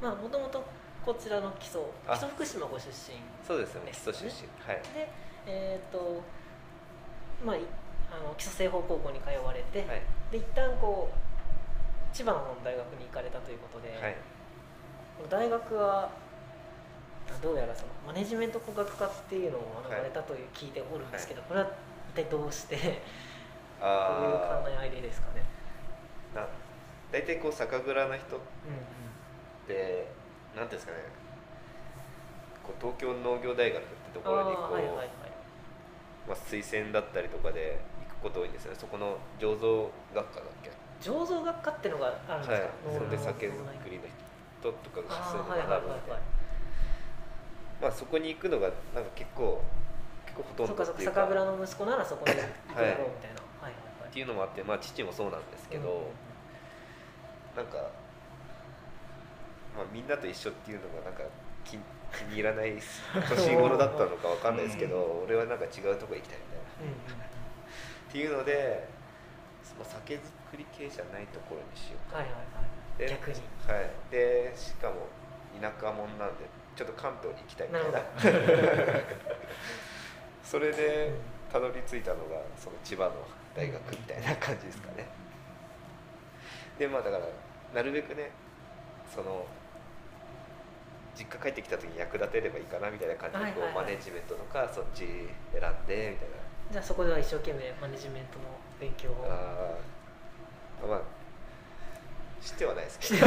[0.00, 0.64] まあもともと
[1.04, 3.90] こちらの基礎基礎福島ご出身、ね、そうですよね。
[3.92, 4.48] 基礎出身。
[4.64, 4.82] はい。
[4.94, 5.10] で
[5.46, 6.22] えっ、ー、と
[7.44, 14.16] まああの基礎製法高校に通われて、はい、で一旦こう千葉の大学に行かれたということで、はい、
[15.28, 16.10] 大学は
[17.42, 21.70] どうやらそのマネジメント工学科っていうのを学ばれたという聞いておるんですけど、これは
[22.12, 23.02] 一体どうして
[23.80, 25.42] どういう考え合いですかね。
[26.34, 26.46] な
[27.10, 28.38] 大体こう酒蔵の人っ
[29.66, 30.98] て、うんうん、なんていうんですかね。
[32.62, 35.08] こう東京農業大学ってところにこう、はいはいはい。
[36.28, 37.80] まあ、推薦だったりとかで
[38.22, 38.76] こと多いんですよね。
[38.78, 40.70] そこの醸造学科だっけ？
[41.00, 43.54] 醸造学科っていうのがあるんですか、はい、それで酒造
[43.88, 44.02] りの
[44.60, 46.12] 人とかがそういうの学ぶんで
[47.80, 49.64] まあそこに行くのがなんか結構
[50.26, 51.22] 結構ほとんどっていうか。
[51.22, 52.42] 酒蔵の息子ならそこに行
[52.76, 53.39] くだろうみたいな、
[54.10, 55.92] っていうのもあってまあ父もそうなんですけど、う
[57.54, 57.76] ん、なんか、
[59.76, 61.22] まあ、みんなと一緒っていうのがなんか
[61.64, 61.78] 気
[62.10, 66.94] 気に入らない年頃だったのかわかんないですけど、うん、俺はなんか違うとこ行きたいみたいな。
[67.14, 67.30] うん
[68.10, 68.88] っていうので
[69.62, 70.22] その酒造
[70.58, 72.40] り系じゃないところにしようはいはいは
[73.06, 73.08] い。
[73.08, 73.36] 逆に。
[73.68, 73.88] はい。
[74.10, 75.06] でしかも
[75.62, 78.02] 田舎者なんでちょっと関東に行きたいみたいな。
[80.42, 81.12] それで
[81.52, 83.12] たどり着いたのがその千葉の
[83.60, 85.06] 大学みたいな感じですかね。
[86.78, 87.24] でまあだから
[87.74, 88.30] なるべくね
[89.14, 89.44] その
[91.14, 96.40] 実家帰ってきた時に役立てればいいかなみたいな感じでこうマネジメントとかそっち選んでみたいな。
[96.72, 99.28] じゃあそこでは一生懸命マネジメントの勉強を。
[99.28, 99.76] あ
[100.86, 101.00] まあ
[102.40, 103.26] ししてはないですけど。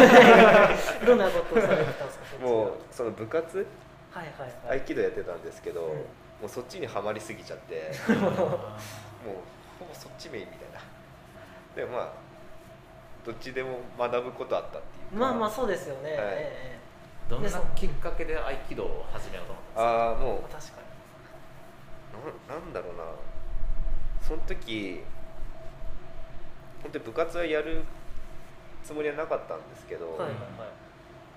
[1.05, 3.67] どんなことをされてたんですかもうその部活？
[4.09, 5.97] はいはいはい、合気道やってたんですけど、うん、も
[6.45, 7.91] うそっちにはまりすぎちゃって。
[8.09, 10.79] もうほぼそっちメインみたいな。
[11.75, 12.11] でまあ
[13.25, 16.19] どっちでも学ぶことあったっていうまあまあそうですよね、はい。
[16.21, 19.81] えー、どんなきっかけで合気道を始めようと思ったんですか？
[19.81, 20.81] ああもう確か
[22.47, 22.49] に。
[22.49, 23.03] ななんだろうな。
[24.21, 25.01] その時
[26.81, 27.83] 本当に部活はやる
[28.83, 30.37] つもりはなかったんですけど、はいはいはい。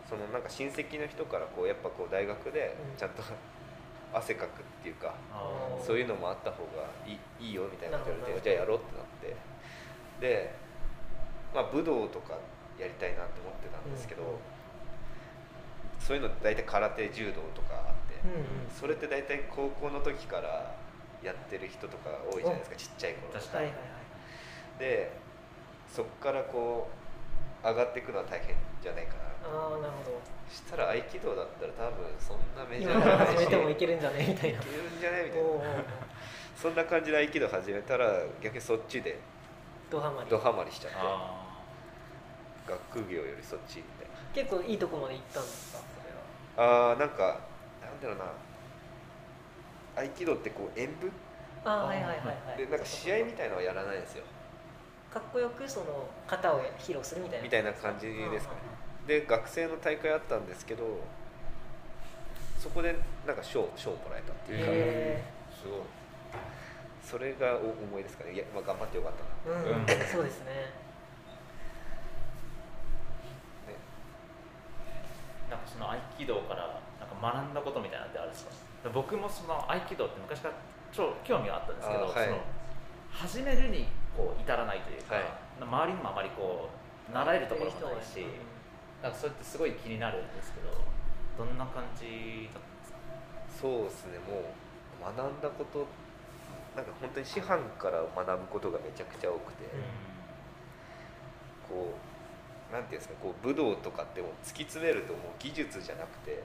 [0.08, 3.22] そのなんか親戚の人からこうやっぱこう大学でちゃんと、
[4.12, 5.14] 汗かくっていうか
[5.84, 9.36] そういうのもあった方がいいいいよみたいなこと言われてじゃあやろうってなって。
[10.20, 10.54] で、
[11.54, 12.34] まあ、武道とか
[12.78, 14.28] やりたいなって思ってたんですけど、うん、
[16.00, 20.74] そういうの大体空手柔道とかあって、うんうん、それって大体高校の時から
[21.22, 23.32] やってる人とか多いじゃないですかちっちゃい頃。
[23.32, 23.72] 確かに、
[24.78, 25.12] で
[25.88, 26.88] そっからこ
[27.64, 30.20] う上がっていくのは大変じゃないかなああなるほど。
[30.50, 33.36] したら合気道だったら多分そんなメジャーじゃないし。
[33.36, 34.26] 始めてもいけるんじゃね？
[34.28, 34.58] みたいな。
[34.58, 35.24] いけるんじゃね？
[35.26, 35.84] みたいな。
[36.56, 39.18] そんな感じで合気道始めたら逆にそっちで。
[39.90, 40.30] ドハマり。
[40.30, 40.98] ドハマりしちゃって。
[42.66, 44.14] 学業よりそっちみたいな。
[44.34, 45.82] 結構いいとこまで行ったんですか？
[46.56, 46.90] それは。
[46.90, 47.40] ああなんか
[47.82, 48.24] なんだろうな。
[50.02, 51.10] 合気道ってこう演舞？
[51.64, 52.58] あはいはいはいはい。
[52.58, 54.24] でなんか試合みたいのはやらないんですよ。
[55.12, 57.44] かっこよくその型を披露するみたいな。
[57.44, 58.60] みたいな感じですかね
[59.06, 60.82] で学生の大会あったんですけど
[62.58, 64.72] そこでなんか賞賞もらえたっていうか、
[65.54, 65.80] すごい。
[67.04, 68.32] それが思いですかね。
[68.32, 70.50] いや、まあ、頑張ってよかったな、うん、そうですね。
[73.70, 73.78] ね。
[75.48, 78.50] なんかその合気道からなんか学んだことみたいなってあるんですか？
[78.92, 80.54] 僕もその合気道って昔から
[80.92, 82.38] 超興味があったんですけど、はい、その
[83.12, 85.24] 始めるにこう至らないというか、はい、
[85.62, 86.68] 周りにもあまりこ
[87.08, 88.26] う習えるところもないし、
[89.02, 90.70] なんかそれってすごい気になるんですけど
[91.44, 92.98] どんな感じだったんですか？
[93.60, 95.86] そうですねもう学んだこと
[96.74, 99.68] なんか本当に師範から学ぶことがめちゃくちゃ多くて、う
[101.74, 101.94] ん、こ
[102.70, 106.42] うなんていうんですかこう武道とかっても突き詰めるともう技術じゃなくて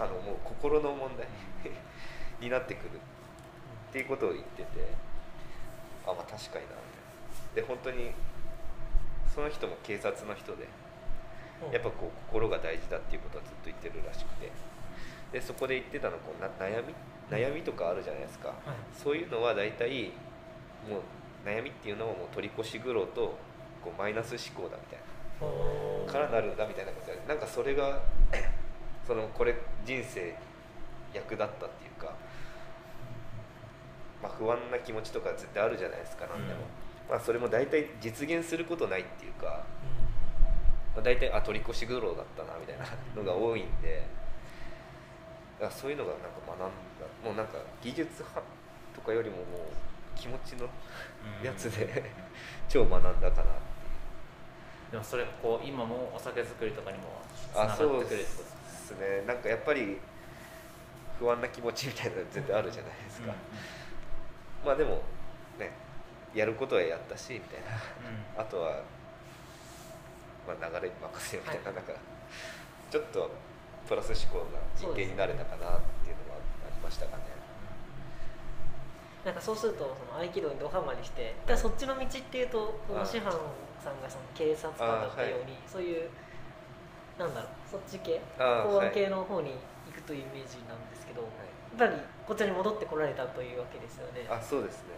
[0.00, 1.26] あのもう心の問題
[2.40, 4.68] になってくるっていうことを言ってて
[6.06, 6.78] あまあ確かになみ
[7.54, 8.12] たいなで本当に
[9.34, 10.66] その人も警察の人で
[11.72, 14.50] やっぱこう心が大事だっていうことはずっと言ってるらしくて。
[15.32, 16.94] でそこで言ってたのこうな悩み？
[17.30, 18.58] 悩みとかあるじゃないですか、はい、
[18.96, 20.12] そういうのは大体
[20.88, 21.00] も
[21.44, 23.36] う悩みっていうのはもう取り越し苦労と
[23.84, 25.08] こうマイナス思考だみたいな。
[26.10, 28.00] からなるんだみたいなことでなんかそれが
[29.06, 30.34] そのこれ人生
[31.14, 32.12] 役立ったっていうか、
[34.22, 36.60] まあ、不安な気持ちとか絶対あるじゃないですか何でも、
[37.06, 39.64] うん、まあ、それも大体実現することないっていうか、
[40.98, 42.84] まあ、大体あ取り越し苦労だったなみたいな
[43.14, 44.02] のが多いんで
[45.60, 46.66] だからそういうのがなんか学んだ
[47.24, 48.42] もうなんか技術派
[48.92, 49.46] とかよりももう
[50.18, 50.66] 気持ちの
[51.40, 52.02] やつで
[52.68, 53.44] 超学んだかなっていう。
[54.90, 59.22] でもそれこう今もお酒作りとかにもつながってくるってことですね。
[59.24, 60.00] なんかやっぱり
[61.20, 65.02] 不安な気持ちみたいなの絶対あるじゃないですか、うんうん、まあでも
[65.58, 65.70] ね
[66.34, 67.66] やることはやったしみたいな、
[68.36, 68.82] うん、あとは
[70.48, 71.92] まあ、流れに任せようみたいな,、なんか
[72.90, 73.30] ちょっと
[73.86, 77.24] プラス思考な人間になれたかなっていうのはありましたかね。
[79.24, 83.30] なんかそうするとその合気道にドハマりしてだそっちの道っていうとこの師範
[83.82, 86.08] さんがその警察官だったように、そういう
[87.18, 88.22] なんだろうそっち系？
[88.38, 89.52] 公安系の方に
[89.86, 91.28] 行くというイメージなんですけど、や
[91.86, 94.24] っぱりこちらに戻ってこられたというわけですよね。
[94.30, 94.94] あそうですね。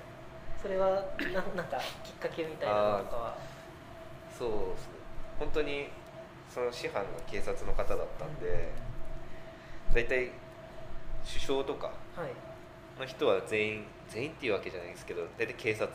[0.63, 0.91] それは
[1.33, 3.37] ななんかきっかけみたいなのとかは？
[4.39, 5.00] そうですね
[5.41, 5.89] 本当に
[6.53, 8.69] その師範が警察の方だったんで
[9.95, 10.31] 大体
[11.27, 11.91] 首相とか
[12.99, 15.89] の人は全員全員っていうわけじゃないですけど大体警察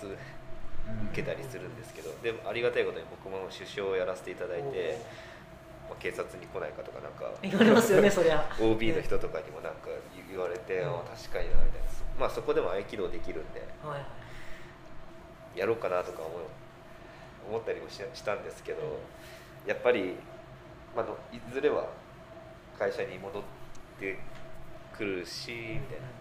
[1.12, 4.98] 受けたりするんですけどでもありがたいことに僕も首相をやらせていただいて、
[5.90, 8.42] まあ、警察に来ないかとかなんか言われますよねそりゃ。
[8.60, 9.90] OB の人とかにもなんか
[10.30, 11.88] 言われて、うん、確かになみたいな。
[12.20, 13.98] まあそこでも合気道できるんで、は
[15.56, 16.32] い、やろうかなとか思
[17.50, 19.00] 思ったりもしたんですけど、
[19.66, 20.16] やっぱり、
[20.96, 21.90] まあ、いずれは
[22.78, 23.44] 会社に戻っ
[24.00, 24.20] て
[24.96, 26.16] くるしみたいな。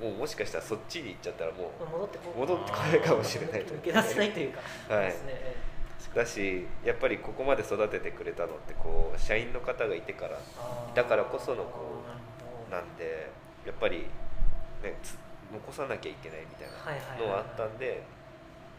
[0.00, 4.60] もうもしかしたらそっちに行っちゃったらもう戻って戻ってこないかもしれないと受け出せないというか、
[4.92, 5.14] はい、
[6.14, 10.38] だしやっぱりここまで育ててくれたのってこう社員の方がいてから
[10.94, 12.02] だからこそのこ
[12.68, 13.30] うなんで
[13.66, 14.06] やっぱり
[14.82, 14.98] ね
[15.52, 18.02] 残さなきゃいけないみたいなのはあったんで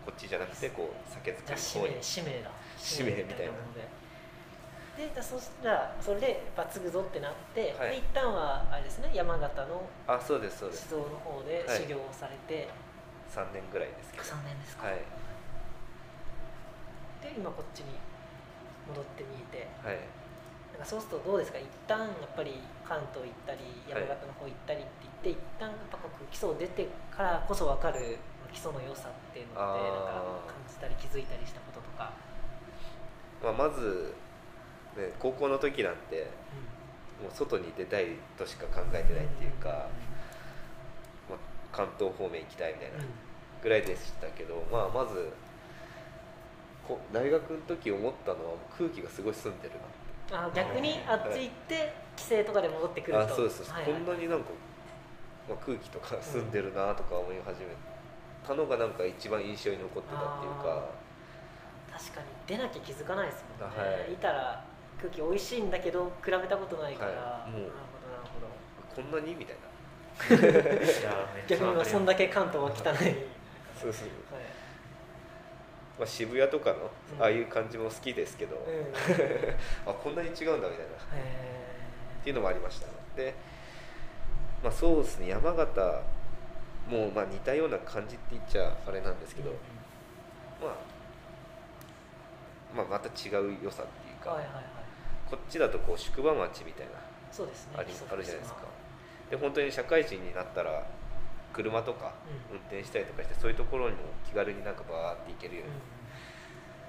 [0.06, 2.52] こっちじゃなくてこう酒造りの方に使命だ
[2.86, 3.54] 使命みたいな。
[4.95, 10.88] でそしたらそれで継ぐぞってなって、はい、で一旦はあれですね山形のあそうですそうです。
[10.88, 12.71] 指導の方で修行をされて、
[13.36, 14.24] はい、3年ぐらいですけど。
[14.24, 15.04] 3年ですか、はい、で
[17.36, 18.00] 今こっちに
[18.88, 20.00] 戻ってみて、はい、
[20.71, 21.60] なんかそうするとどうですか？
[21.60, 26.00] 一旦やっぱり関東行ったり山形の方行ったりって言って、はい、一旦やっぱ
[26.32, 28.15] 基礎を出てからこそ分かる
[28.48, 32.15] 基礎の良さっていうのってなんか感じたり気づいたりしたこととか、
[33.46, 34.12] まあ、まず
[34.98, 36.28] ね、高校の時なんて、
[37.22, 39.88] もう外に出たいとしか考えてないっていうか、
[41.30, 41.40] まあ、
[41.72, 43.06] 関東方面行きたいみたいな
[43.62, 45.30] ぐらいでしたけど、まあ、まず
[46.88, 49.76] こ大学の時思ったのは空気がすごい澄んでる
[50.32, 50.56] なって。
[50.58, 53.24] あ逆にあっち行って帰省とかで戻ってくると。
[53.24, 54.46] あそうです、はいはい、こんなになんか、
[55.48, 57.68] まあ、空気とか澄んでるなとか思い始め
[58.46, 61.05] たのがなんか一番印象に残ってたっていうか
[61.98, 62.28] 確かに。
[62.46, 64.64] 出なきゃ気づかないですもんね、はい、いたら
[65.00, 67.62] 空気美味しいんだけど比べたことないから、はい、もう。
[67.62, 67.74] なる
[68.28, 68.62] ほどなる
[68.94, 69.02] ほど。
[69.02, 69.36] こんなに？
[69.36, 69.76] みたいな。
[71.48, 73.16] 逆にそんだけ関東は汚い。
[73.80, 74.44] そうそう、はい。
[75.98, 78.94] まあ、渋谷とかのああいう感じも好きですけど、うん、
[79.90, 80.94] あこんなに違うんだみたいな。
[80.94, 82.88] っていうのもありました。
[83.16, 83.34] で、
[84.64, 85.28] まあ、そうですね。
[85.28, 86.04] 山形
[86.90, 89.56] もまあ似たような感じって言っちゃあれなんですけど、うん、
[90.68, 90.76] まあ、
[92.76, 94.64] まあまた違う良さっていうか、はいはいはい。
[95.30, 96.94] こっちだとこう宿場町みたいな
[97.32, 98.62] そうです、ね、ありあるじゃないですか。
[99.30, 100.86] で本当に社会人になったら
[101.52, 102.14] 車とか
[102.52, 105.72] 運転したりとかして、うん、そういうところにも気軽になんかバーって行けるように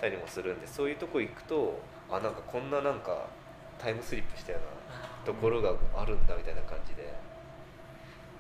[0.00, 3.26] たりもするんでそういうとこ行くとあなんかこんななんか
[3.78, 7.12] タイムスリップしたようなところがあるんだみたいな感じで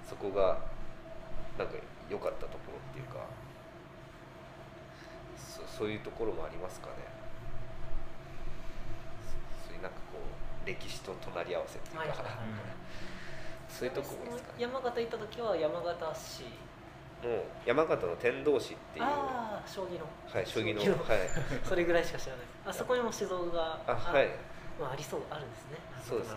[0.08, 0.58] そこが
[1.58, 1.74] なんか
[2.08, 3.26] 良かったところっていうか
[5.36, 6.92] そそういうところもありますかね。
[10.64, 12.28] 歴史と隣り合わせっていうか、はいはいはい、
[13.70, 16.44] そういうとこですか、ね、山形行った時は山形市。
[17.22, 20.04] の山形の天童市っていうああ将棋の。
[20.30, 21.28] はい将棋のはい。
[21.64, 22.46] それぐらいしか知らない。
[22.66, 24.28] あそこにも酒造があはい。
[24.78, 25.78] まあ、ありそうあるんですね。
[26.06, 26.36] そうですね。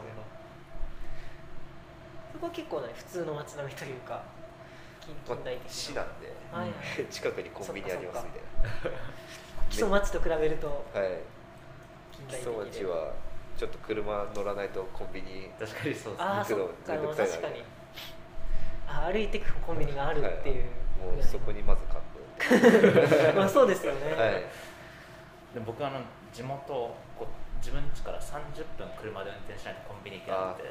[2.32, 4.23] そこは結構ね普通の街並みというか
[5.02, 5.69] 近代的な。
[5.69, 6.71] 市なんで、はい、
[7.12, 8.97] 近くにコンビニありますみたいな
[9.69, 11.19] 基礎町と比べるとはい。
[12.30, 13.13] 基礎町は
[13.60, 17.63] ちょっと車乗らないとコンビニ確かにそうあ行くのめんどくさい確かに。
[18.88, 20.63] あ歩いてくコンビニがあるっていう、
[21.04, 24.32] はい、もうそこにまず感動 まあそうですよね、はい、
[25.54, 26.00] で僕あの
[26.32, 27.28] 地元こ
[27.60, 30.69] 自分家から30分車で運転しないとコンビニ行けなくて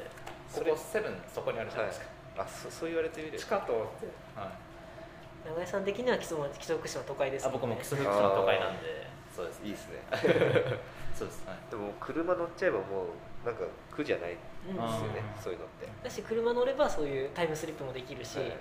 [0.51, 3.37] ここセブンそこにあるじゃないですか、はい、あそそう言われてみる。
[3.37, 3.71] 地下通って、
[4.35, 4.49] は
[5.45, 10.01] い、長井さん的には基礎基礎福祉の都会です、ね、あ僕も基礎福祉の都会なんでそうですいいですね
[11.19, 13.11] そうです、はい、でも車乗っちゃえばも
[13.43, 15.87] うなんか苦じゃないですよね、うん、そういうのって。
[16.03, 18.57] だし車乗ればそういうタイムスリップもできるし、はい、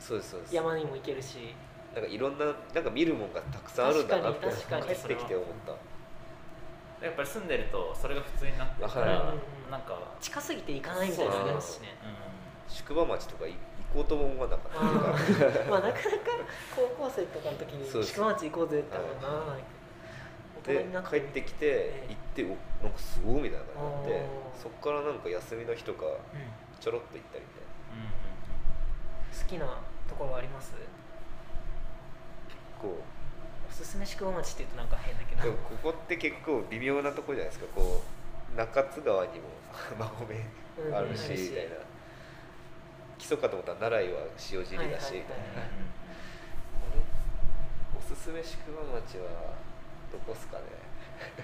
[0.00, 0.54] そうですそうです。
[0.54, 1.54] 山にも行けるし。
[1.94, 7.06] なんかいろんななんか見るもんがたくさんあるんだなって帰ってきて思った。
[7.06, 13.54] やっぱり住んでるとそれが普通になってるから、はい、なんか近すぎて行かないみたいなのありますしね、うん、宿場町とか行
[13.94, 15.70] こうとも思わなかった。
[15.70, 15.98] まあなかなか
[16.74, 19.62] 高校生とかの時に宿場町行こうぜってならない
[20.64, 22.48] で帰ってきて行ってお
[22.84, 24.26] なんかすごいみたいな感じになって
[24.62, 26.06] そこからなんか休みの日とか
[26.80, 27.64] ちょろっと行ったりみたい
[28.00, 29.66] な、好きな
[30.08, 30.72] ところあります？
[30.72, 33.02] 結構。
[33.68, 35.52] おすすめ宿場町って言うとなんか変だけど。
[35.52, 37.66] ここって結構微妙なところじゃないですか。
[37.74, 38.02] こ
[38.54, 39.48] う中津川にも
[39.96, 41.76] 馬込あるし、みたいな。
[43.18, 45.44] 基礎かと思ったら奈良井は塩尻だし、みたいな、
[47.96, 49.54] おすすめ宿場町は
[50.14, 50.64] どこっすかね。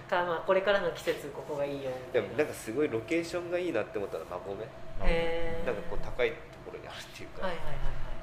[0.09, 4.54] かまあこれからの季節ここがいいよでもなんかすごいロケーションがいいなって思ったら馬込
[5.06, 6.36] へなんかこう高いと
[6.66, 8.14] ころにあるっていうか、はいはいはいはい。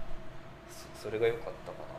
[0.72, 1.98] そそれが良かったかな。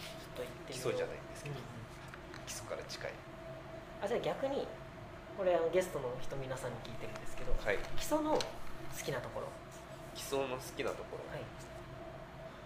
[0.00, 3.12] ちょっと行って基礎じゃないんですけど、うん、基礎から近い。
[4.02, 4.66] あじゃあ逆に
[5.36, 9.48] これあのゲストの人皆さんに聞いてるんですけど、はい、基礎の好きなところ。
[10.12, 11.44] 基礎の好きなところ、はい。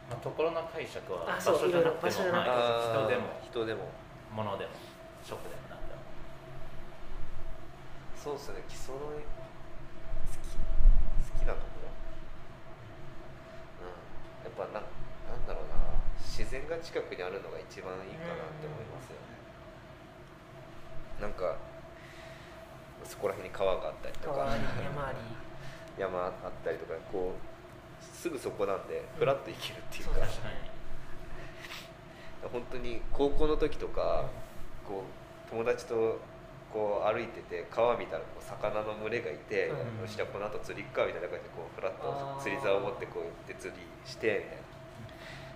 [0.09, 3.23] まあ、ところの解釈は場所じゃなくても人でも。
[3.45, 4.04] 人でも
[4.35, 4.75] ものでも
[5.23, 6.03] 食でも何でも。
[8.19, 8.65] そうですね。
[8.69, 9.23] 基礎の好き。
[9.23, 9.29] 好
[11.39, 11.95] きなところ。
[13.87, 13.95] うん。
[14.43, 14.91] やっぱなな
[15.39, 15.79] んだろうな。
[16.19, 19.39] 自然が近くにあるのが一番いいかなって思いますよね、
[21.23, 21.55] なんか
[23.05, 24.57] そこら辺に川があったりとか。
[24.83, 25.19] 山あり。
[25.97, 26.33] 山あっ
[26.65, 27.43] たりとかこう
[28.05, 30.25] すぐそこなんでふらっと行けるっていうか、うん、
[32.53, 34.27] 本当に高校の時とか、
[34.87, 35.05] こ
[35.49, 36.21] う友達と
[36.73, 39.75] こう歩いてて川見たらこう魚の群れがいて、よ
[40.07, 44.63] しじゃこの後釣り行くかみたいな感じでこうフラッと釣り竿を持ってこう行って釣りしてみたいな。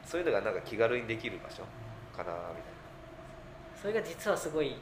[0.09, 1.63] そういうのがなんか気軽にできる場所
[2.17, 2.79] かなみたいな。
[3.77, 4.77] それが実はすごい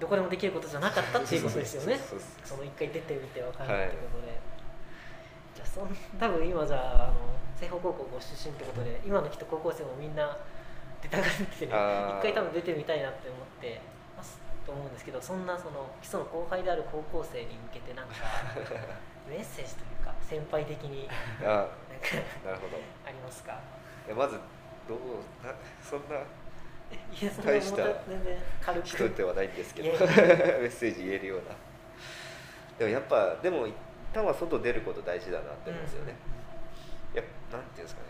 [0.00, 2.00] どこでもできることじゃなかったっていうことですよね。
[2.44, 4.40] その一回出てみて分かるってことで、はい、
[5.54, 7.14] じゃあそん多分今じゃああの
[7.60, 10.38] 西方高校ご出身ってことで今のきっと高校生もみんな
[11.02, 13.80] 出たがって一回多分出てみたいなって思って
[14.16, 18.14] ますと思うんですけどそんなその基礎の後輩である高校生に向けてなんか
[19.28, 21.08] メッセージというか先輩的に
[21.42, 22.78] あなるほど。
[23.06, 23.58] ありますか？
[24.14, 24.38] まず
[24.88, 24.98] どう
[25.44, 26.22] なそんな
[27.44, 27.84] 大した
[28.82, 31.54] 人ではないんですけど メッセージ言えるような。
[32.78, 33.74] でもやっぱでも一
[34.12, 36.14] 旦は外出ること大事だなって思うんですよね、
[37.12, 37.22] うん、や
[37.52, 38.07] なんていうんですかね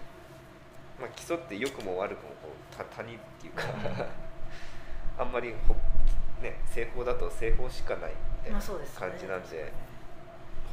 [1.01, 3.65] まあ基礎って良くも悪くもこう他他人っていうか
[5.19, 5.75] あんまりほ、
[6.43, 8.13] ね、成功だと成功しかない
[8.45, 9.73] みたいな感じなんで,、でね、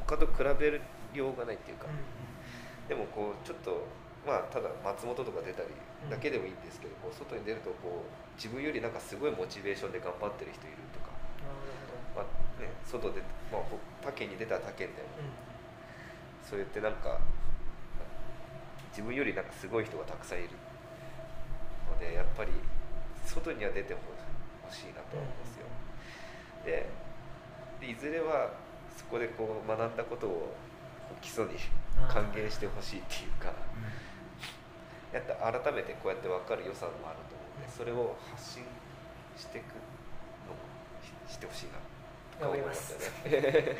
[0.08, 0.82] 他と比べる
[1.14, 3.86] ようがないっていうか、うん、でもこうちょっと
[4.26, 5.70] まあただ松本とか出たり
[6.10, 11.10] だけでもいいんですけど、こう外に出るとこう自分よりなんかすごいモチベーションで頑張ってる人いるとか、
[12.16, 13.22] まあね、外で、
[13.52, 13.62] まあ、
[14.04, 17.20] 他県に出たら他県でも、うん、そうやってなんか
[18.96, 20.50] 自分よりなんかすごい人がたくさんいる
[21.92, 22.52] のでやっぱり
[23.26, 24.00] 外には出てほ
[24.72, 25.68] しいなと思うんですよ。
[26.64, 28.52] でいずれは
[28.96, 30.56] そこでこう学んだことを
[31.22, 31.52] 基礎に
[32.08, 33.52] 還元してほしいっていうか。
[35.14, 38.64] やって改めてこうやって分かる良さもあると思うのでそれを発信
[39.38, 39.76] していく
[40.44, 40.60] のも
[41.30, 41.80] してほしいな
[42.38, 43.00] と思いますよ
[43.32, 43.78] ね。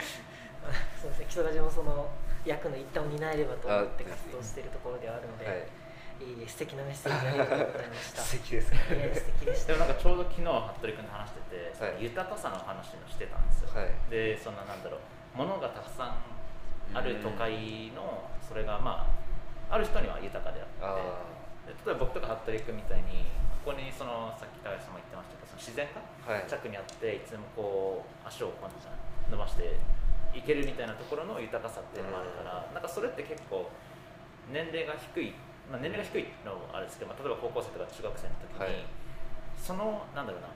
[1.02, 2.10] そうですね基礎ラジもその
[2.46, 5.46] 役の一端を担えればと思って活動しているところではあるので。
[5.46, 5.68] はい
[6.16, 8.22] いい素敵なメッセージありがとうございました。
[8.24, 9.12] 素敵ですね。
[9.14, 9.74] 素敵でした。
[9.74, 13.70] でもなんかちょうど昨日服部君と話してて、はい、豊かさの話もしてたんですよ。
[13.76, 15.00] はい、で、そんななんだろう、
[15.36, 16.16] 物がたくさん
[16.94, 19.08] ある都会のそれがま
[19.70, 23.26] あある人には豊かであって例えば僕とか服部君みたいに
[23.66, 29.76] ここにそのさっき高橋さんも言ってましたけどその自然が近くにあっていつでもこう足をこう伸ばして
[30.36, 33.72] いけるみたいなところの豊かさっていうのもあるからなんかそれって結構
[34.52, 35.34] 年齢が低い、
[35.72, 38.86] まあ、年齢が低いのもあるんですけど、まあ、例えば高校生とか中学生の時に、はい、
[39.56, 40.52] そのなんだろうな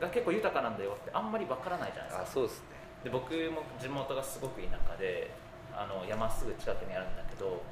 [0.00, 2.44] が結構豊かなんだよってあんまりわからないじゃないですか。
[2.44, 2.76] そうですね。
[3.04, 5.30] で僕も地元がすごく田舎で
[5.72, 7.62] あの山すぐ近くにあるんだけど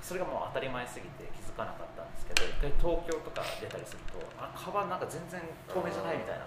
[0.00, 6.44] それがもう当たり前すぎて気づかなかったんですけど一回東京とか出たりするとあ川なんか全然透明じゃないみたいな。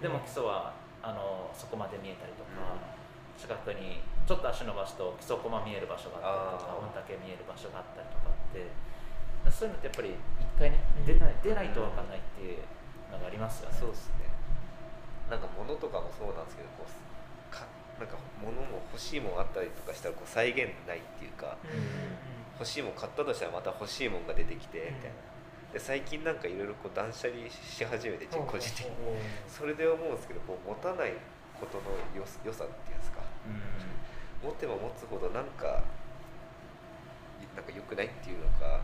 [0.00, 2.95] でも基礎はあのそこまで見えたりとか、
[3.38, 8.64] 近くにちょっと足伸ばすと木曽駒見える場所があったりとか御嶽見える場所があったりとかって
[9.52, 12.58] そういうのってやっぱり一回ね出ない出ないと分かんないっていう
[13.12, 13.76] のがありますよね。
[13.78, 14.26] そうですね。
[15.30, 17.66] なんか物とかもそうなんですけどこうか
[17.98, 25.16] なんか物も欲しいもんあったりとかしたらこう再現ないっていうか、うん欲しいもん買ったとしたらまた欲しいもんが出てきてみたいな。
[25.72, 28.96] で最近なんかいろいろ断捨離し始めて個人的に
[29.46, 31.12] それで思うんですけどこう持たない
[31.60, 33.15] ことのよ良さっていうんですか、うん、
[34.42, 35.82] 持っても持つほどなんか
[37.54, 38.80] なんか良くないっていうのか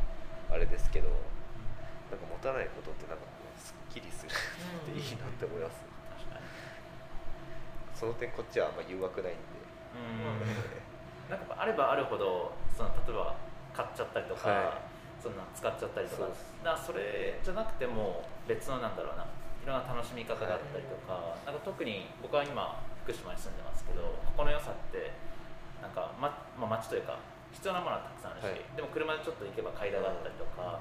[0.51, 1.09] あれですけど
[2.11, 5.81] なんか持たないことってなんかこうすっきりするっていいなって思います、
[7.95, 9.41] その点こっちはあんま誘惑ないんで、
[9.97, 13.37] うん、なんかあればあるほどその例えば
[13.73, 16.29] 買っちゃったりとか、はい、そんな使っちゃったりとか。
[16.63, 25.11] だそれじゃなくても別のなんだろうないろんな楽しみ方があったりとかはい、なんか特に僕は今福島に住んでますけどここの良さって
[25.83, 27.19] なんか、ままあ、街というか
[27.51, 30.81] 必要なものはたくさんあるし、はい、でも車でちょっと行けば階段があったりとか、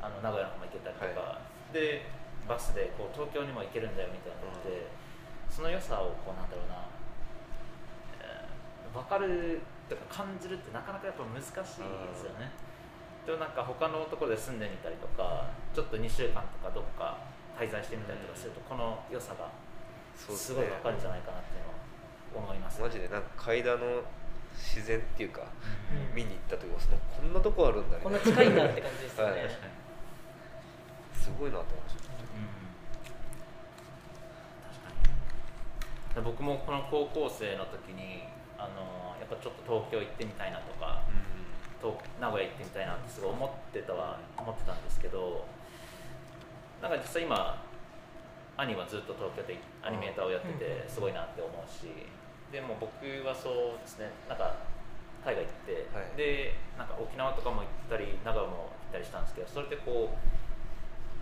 [0.00, 1.36] あの名古屋の方も行けたりとか、
[1.68, 2.08] で
[2.48, 4.88] バスでこう東京にも行けるんだよみたいなのって、
[5.52, 6.88] その良さをこうなんだろうな、
[8.24, 12.48] えー、分かるとか感じるってなかなかやっぱ難しいですよね。
[13.28, 13.52] でもなん。
[13.52, 17.18] か他のところで住んでみたりとかちょっと2週間とかどっか
[17.58, 19.50] 滞在してみたりとかすると、この良さが
[20.18, 24.02] すごい分かるんじゃないかなっていうのは思います、ね、マジでなんか階段の
[24.58, 25.46] 自然っていうか、
[26.10, 28.02] うん、見に行った時もそのこんなとこあるんだね。
[28.02, 29.50] こんな近いんだって感じですよね、はい、
[31.14, 31.96] すごいなと思いまし
[36.14, 38.26] た、うん、僕もこの高校生の時に
[38.58, 45.46] あのやっぱちょっと東京行ってみたいなとか、うん、名古屋行ってみたいなってすごい思ってたは思ってたんですけど
[46.82, 47.62] なんか実際今
[48.58, 51.94] 兄はずっと東京でアニメーターをやっててすごいなって思うし、
[52.50, 52.90] でも僕
[53.22, 54.58] はそうですねなんか
[55.22, 60.18] 海外行って、はい、でなんか沖縄とかも行ったり長野も行ったりしたんですけどそれでこう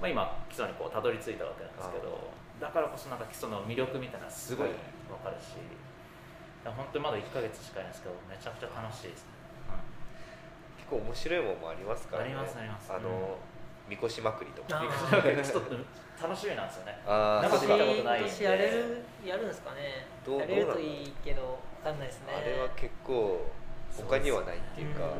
[0.00, 2.28] まあ、今基礎にこうたどり着いたわけなんですけど
[2.60, 4.68] だからこそなんか基礎の魅力みたいなすごい
[5.08, 5.56] 分かるし、
[6.64, 9.32] はい、本当にまだ1か月しかないんですけどめちゃくちゃ楽しいですね、
[9.72, 12.36] うん、結構面白いものもありますからね。
[12.36, 12.92] ありますあります。
[12.92, 13.36] あの、
[13.88, 14.84] みこしまくりとか。
[14.84, 15.72] ちょっと
[16.20, 16.98] 楽しみなんですよね。
[17.06, 18.44] あなんか見たことないんで。
[18.44, 20.06] やれるやるんですかね。
[20.24, 22.32] どうやれるといいけど分かんないですね。
[22.34, 23.46] あれは結構
[23.96, 25.12] 他にはないっていうか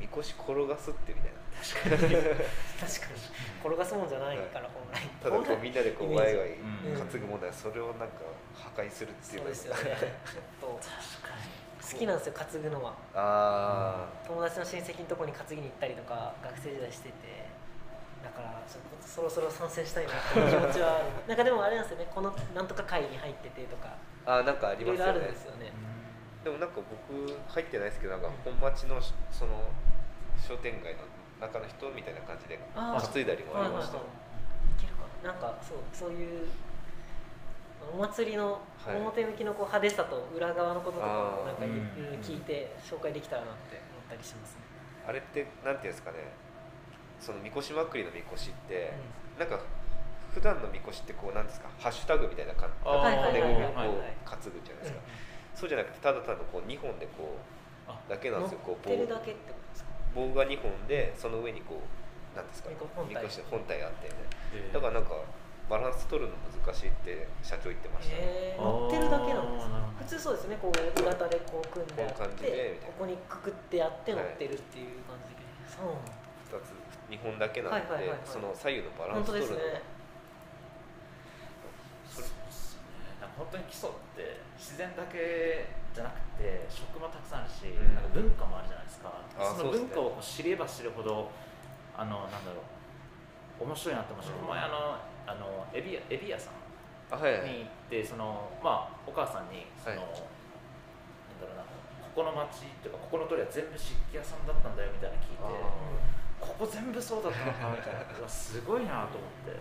[0.00, 1.40] みこし転がすってみたいな。
[1.60, 2.14] 確かに。
[2.80, 3.40] 確かに。
[3.60, 6.56] 転がすもんじゃないから、本来ただこうみんなでこうワイワイ
[6.96, 9.80] 担ぐものはそれをなんか破壊するっていうそうですよね。
[9.82, 10.80] ちょっと
[11.90, 12.90] 好きなんですよ担ぐのは。
[13.14, 17.14] ああ、友達の親戚のとこに担ぎに行ったりとか学生時代してて
[18.22, 18.62] だから
[19.00, 22.08] そろそろ参戦したいなっていう気持ちはなんかでもあれなんですよね。
[22.14, 23.96] このなんとか会に入っててとか。
[24.26, 25.20] あなんかありますよね。
[25.20, 25.24] よ
[25.58, 25.72] ね。
[26.44, 29.00] でもなんか僕入ってないですけどなんか本町の
[29.30, 29.68] その
[30.40, 31.04] 商店街の
[31.40, 34.00] 中の人みたいな感じで担いだりもありました、い
[34.80, 35.32] けるかな。
[35.32, 36.48] んかそうそういう
[37.92, 41.64] お祭りの表向きのこう派手さと裏側のこととかもなんか
[42.22, 44.60] 聞いて紹介できたらなって思ったりしますね。
[45.08, 46.18] あれってなんていうんですかね
[47.20, 48.92] そのみこしまくりのみこしって、
[49.36, 49.60] うん、なんか
[50.32, 54.98] 普段のみこしってこうなんですかハッシュタグみたいな感じでこう担ぐじゃないですか、
[55.54, 58.96] そうじゃなくてただただこう2本でこうだけなんですよこう棒
[60.14, 63.26] 棒が2本でその上にこうなんですか本体。
[63.50, 64.14] 本体あってね、
[64.54, 65.18] えー、だからなんか
[65.68, 69.66] バランス取るの難しいって社長言ってました、ね、乗ってるだけなんです
[69.98, 75.94] 普通そうですねこう鋳型でこう組んであってここにくくってやって乗ってるっていう感じで、はい、
[76.50, 76.79] そう2つ
[77.10, 79.60] 2本だけなんで、はいはいはいはい、その左右のバランス取るのが、
[82.06, 83.26] そうですね。
[83.36, 89.10] 本当に基礎って自然だけじゃなくて食もたくさんあるし、うん、なんか文化もあるじゃないですか、
[89.56, 91.30] その文化を知れば知るほど
[91.96, 92.80] あのなんだろう。
[93.60, 94.96] 面白いなって思いました、うん、前あの
[95.28, 96.56] あのエビエビ屋さん
[97.44, 101.62] に行って、そのまあお母さんにその、はい、なんだろうな
[102.08, 105.44] ここの町っていうかここの通りは全部漆器屋さんだったんだよみたいな聞いて
[106.60, 108.28] ここ全部そうだったのかみたいな。
[108.28, 109.56] すごいなと思って。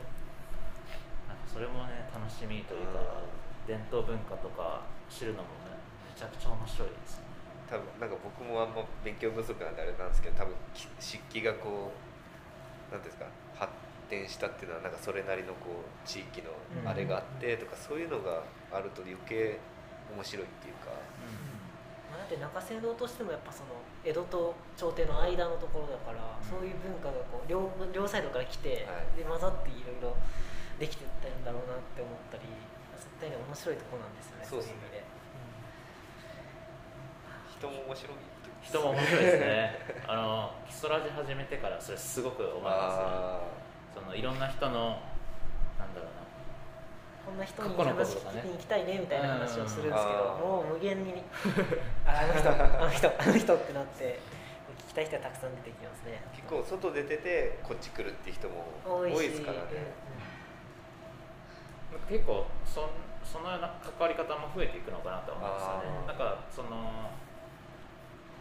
[1.32, 3.24] なんかそれもね楽しみというか
[3.64, 5.80] 伝統文化とか知るのもね
[6.12, 7.32] めちゃくちゃ面白いですね。
[7.72, 10.54] 多分なんか僕もあんま勉強不足なんであれなんですけど多分
[11.00, 13.72] 漆器がこう何ていうんですか発
[14.12, 16.52] 展したっていうのはなんかそれなりのこう地域の
[16.84, 18.43] あれがあってとか、そういうのが
[18.76, 19.56] あると余計
[20.12, 20.91] 面白いっていうか。
[22.10, 30.18] まあ、だって中山道としてもやっぱその江戸と朝廷の間のところだから、そういう文化がこう両両サイドから来て、はい、で混ざっていろいろ
[30.80, 32.49] できてったんだろうなって思ったり
[32.97, 35.03] 絶対に面白いところなんですよねそういう意味で。
[37.60, 38.18] 人も面白い
[38.64, 39.80] 人も面白いですね。
[40.07, 44.01] あの基礎ラジ始めてからそれすごく思いますね。
[44.01, 45.01] そのいろんな人の
[45.78, 46.18] なんだろうな
[47.26, 51.24] こんな人に話聞きに行きたいねみたいな話をするんですけど、もう無限に
[52.05, 54.20] あの人あの人あの人ってなって
[54.86, 56.22] 聞きたい人はたくさん出てきますね。
[56.34, 59.63] 結構外出ててこっち来るっていう人も多いですからね、
[61.93, 62.89] うん、結構そ
[63.24, 66.07] そのような関わり方も増えていくのかなと思いますよね。
[66.07, 66.70] なんかその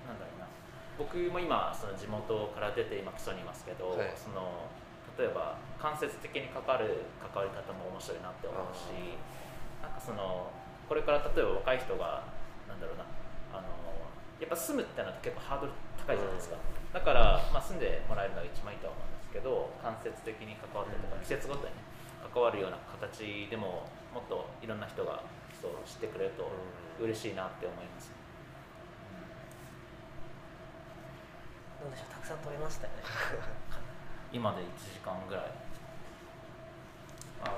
[0.08, 0.46] なんだろうな
[0.96, 4.64] 僕も今その地元から出て今基礎にいますけど、はい、その
[5.18, 9.18] 例えば間接的に関わる関わり方も面白いなって思うし
[9.82, 10.46] なんかその
[10.86, 12.22] これから例えば若い人が
[12.70, 13.04] なんだろうな
[13.50, 13.66] あの
[14.38, 16.56] やっぱ住むってなると結構ハードル高いじゃないですか、
[16.94, 21.74] だから、まあ、住んでもらえるのが一番いいと思うんですけど間接的に関わったりとか季節ごとに
[22.22, 25.20] 関わるような形でももっといろんな人が
[25.58, 26.46] そう知ってくれると
[27.02, 28.14] 嬉しいなって思います、
[31.82, 33.02] どうでしょうたくさん撮れましたよね
[34.32, 34.64] 今で1
[34.94, 35.44] 時間ぐらい。
[37.44, 37.54] あ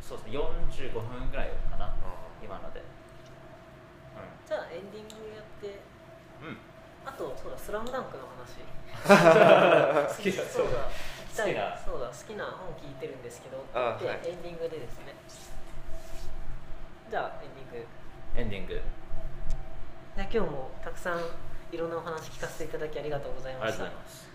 [0.00, 0.38] そうですね。
[0.38, 1.94] 45分ぐらいかな、
[2.42, 5.80] 今ので、うん、じゃあエンディングやって。
[6.42, 6.56] うん。
[7.04, 8.60] あとそうだ「スラムダンクの話。
[9.00, 10.42] 好きだ。
[10.44, 10.88] そうだ。
[11.30, 11.78] 好きな。
[11.78, 13.58] そうだ好きな本聞いてるんですけど。
[13.58, 15.14] って言って、はい、エンディングでですね。
[17.10, 17.86] じゃあエンディング。
[18.36, 18.82] エンディング。
[20.16, 21.20] 今日もたくさん
[21.72, 23.86] いろんなお話聞かせていただきありがとうございました。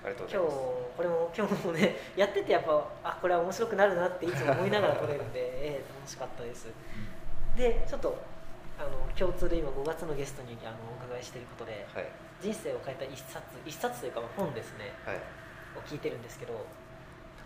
[0.06, 5.40] 今日これも今日もね やっててやっぱあこれは面白くなるなっていつも思いながら撮れるんで、
[5.76, 8.16] えー、楽しかったです、うん、でちょっと
[8.80, 12.06] あの共通で今5月のゲストにあのお伺いしていることで、はい、
[12.40, 15.20] 人生を変えた一冊一冊というか本ですね、はい、を
[15.86, 16.54] 聞いてるんですけど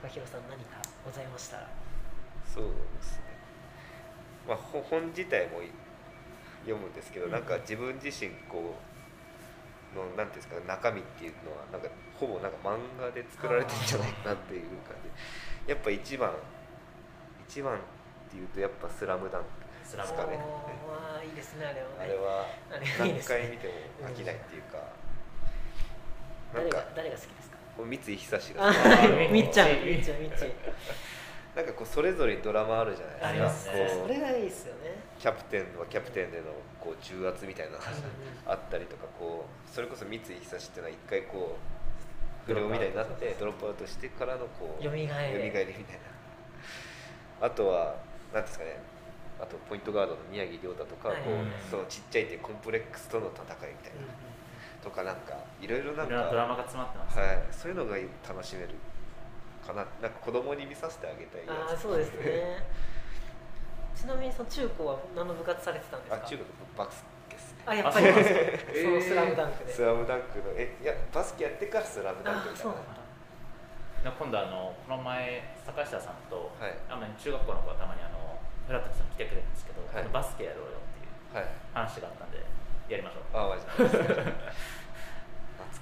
[0.02, 1.68] 高弘さん何かございましたら？
[2.46, 2.64] そう
[2.98, 3.24] ですね、
[4.48, 5.62] まあ、本自体も
[6.64, 8.89] 読むんですけど、うん、なんか自分自身こう
[9.96, 11.88] のなんていうんですか中身っていうのはなんか
[12.20, 15.72] ほぼなんか漫画で作られてるんじゃないかなっていう感じ。
[15.72, 16.34] やっぱ一番
[17.48, 17.80] 一番っ
[18.30, 19.48] ていうとやっぱ「スラムダンク
[19.98, 20.40] ですかね。
[20.90, 22.46] あいいですねあれは、ね、あれは
[23.00, 23.74] 何回見ても
[24.08, 24.78] 飽きないっていうか、
[26.54, 27.58] うん、誰が誰が好きですか？
[27.78, 28.72] 三井久志が
[29.32, 30.52] みっちゃんみっちゃんみっちゃん
[31.60, 33.28] なんかこうそれぞれドラマあるじゃないですか。
[33.28, 34.00] ありますね。
[34.02, 34.96] それがいいですよね。
[35.20, 36.44] キャプテンはキャプテンでの
[36.80, 37.78] こう重圧みたいな
[38.48, 41.58] あったりとかこうそれこそ三井久志っていうのは一回こ
[42.48, 45.74] う不良みたいになってドロップアウトしてからのこう蘇りみたいな。
[47.42, 47.98] あとは
[48.34, 48.80] なんですかね。
[49.42, 54.08] あとポイントガードの宮城亮太とか、こうそのちっちゃいってコンプレックスとの戦いみたいな、
[54.82, 57.96] とかなんかいろいろなんかドラマが詰まってます、ね、はい、そういうのが
[58.28, 58.76] 楽しめる
[59.70, 62.66] かななんか子供に見させてあげたいああそうですね。
[63.96, 66.16] ちなみにその中高は何の部活されてたんですか？
[66.24, 66.44] あ中高
[66.84, 67.64] バスケですね。
[67.68, 68.12] あやっぱり。
[68.12, 69.74] バスケそのスラムダンクで。
[69.74, 70.46] スラムダンクの。
[70.56, 72.74] えいやバスケやってからスラムダンクみたいな。
[74.12, 81.08] 今度あのこの前坂下さんと、はい、あの中学校の子はたまにあの村田さん来てくれるんですけど、はい、バスケやろうよってい
[81.44, 82.38] う話があったんで、
[82.88, 83.24] やりましょう。
[83.38, 83.92] あマジ 懐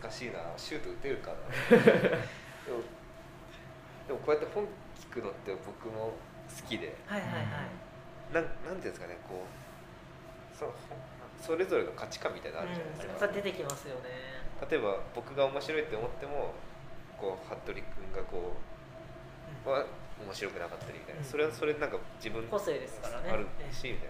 [0.02, 0.40] かしいな。
[0.58, 1.38] シュート打てるかな。
[2.66, 2.82] でも
[4.16, 4.64] こうやって本
[5.12, 6.14] 聞くのって僕も
[6.48, 10.72] 好きで、はいはいはい、なんなんていうんですかねこうそ
[11.42, 14.10] それぞれの価値観みたいなのあるじゃないですか、うん、出てきますよね。
[14.70, 16.54] 例えば僕が面白いって思っても
[17.18, 17.84] こう服部君
[18.14, 18.58] がこ
[19.66, 19.86] う、は
[20.18, 23.30] 面白くなかったりみたいな、うん、それはそれなんか自分個性ですからね。
[23.30, 24.10] あるし、みたい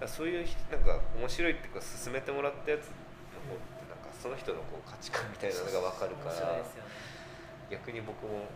[0.00, 0.08] な。
[0.08, 6.62] そういうなんか面白いっていうか勧めてもらったやつの方ってなんかその人のこう価値観みたいなのが分かるから、ね、
[7.70, 8.50] 逆に僕も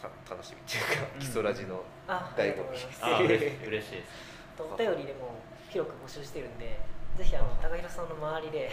[0.00, 2.78] た楽しみっていうか、基礎ラジの醍醐味。
[3.02, 4.38] あ嬉しいです。
[4.64, 5.38] お便りでも
[5.70, 6.78] 広く募集してるんで
[7.16, 8.70] ぜひあの高弘さんの周りで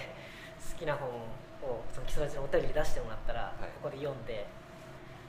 [0.73, 1.09] 好きな本
[1.61, 4.47] をその基礎ラジのお便りで出してもらったら、はい、ここで読んで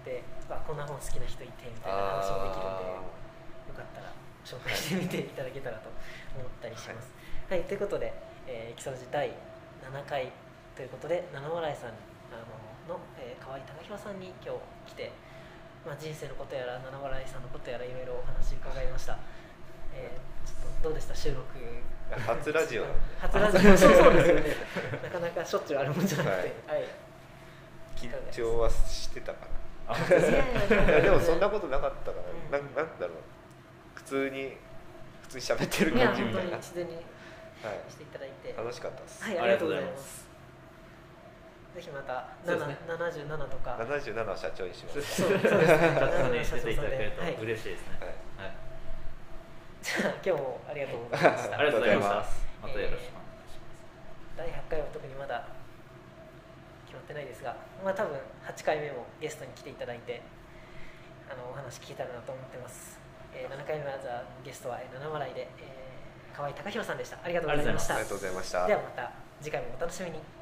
[0.04, 4.12] で、まあ、こんな本好きな人いてみたいな話もできるんでよかったら
[4.46, 5.90] 紹介してみていただけたらと
[6.38, 7.10] 思ったりします。
[7.50, 8.14] はい、はい、ということで、
[8.46, 9.28] えー、基礎ラジ第
[9.82, 10.30] 7回
[10.76, 11.90] ということで七笑いさん
[12.30, 12.38] あ
[12.86, 14.54] のの、えー、河合貴弘さんに今
[14.86, 15.12] 日来て
[15.86, 19.16] まあ、人生のことやら七笑いさんのことやらいろいろお話伺いました、
[19.94, 21.14] えー、ちょっとどうでした？
[21.14, 21.46] 収録
[22.10, 22.84] 初ラジオ。
[23.18, 23.76] 初ラジオ。
[23.76, 24.42] そうそうですよね。
[25.02, 26.88] なかなかしょっちゅうあるもんじゃなくて、はい、はい、
[27.96, 31.00] 緊張はしてたかな。
[31.00, 32.18] でもそんなことなかったか
[32.50, 33.16] ら、うん、ななんだろう。
[33.94, 34.56] 普通に
[35.22, 36.56] 普通に喋ってる感じみたいな。
[36.58, 36.92] 自然に
[37.88, 39.22] していただいて、はい、楽しかったです。
[39.24, 40.25] はいありがとうございます
[41.76, 45.20] ぜひまた七十七とか七十七は社長にします。
[45.20, 45.60] そうですね。
[45.60, 48.16] 出ていただけると嬉しいですね。
[48.40, 48.56] はい。
[49.84, 51.58] じゃあ今日もありがとうございました。
[51.60, 52.48] ありがとうございます。
[52.64, 54.40] またよろしくお願いします。
[54.40, 55.44] 第八回は特にまだ
[56.88, 60.22] 決まってないですが、まあ多分八回目もゲストに来ていただいて
[61.28, 62.96] あのお話聞けたらなと思ってます。
[63.36, 67.20] えー、7回目はじゃゲストは七笑いで、えー、河合貴弘さんでした。
[67.22, 67.96] ありがとうございました。
[67.96, 68.66] ありがとうございました。
[68.66, 69.12] ではまた
[69.44, 70.35] 次回もお楽しみに。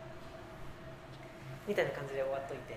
[1.66, 2.74] みたいな感じで終わっといて。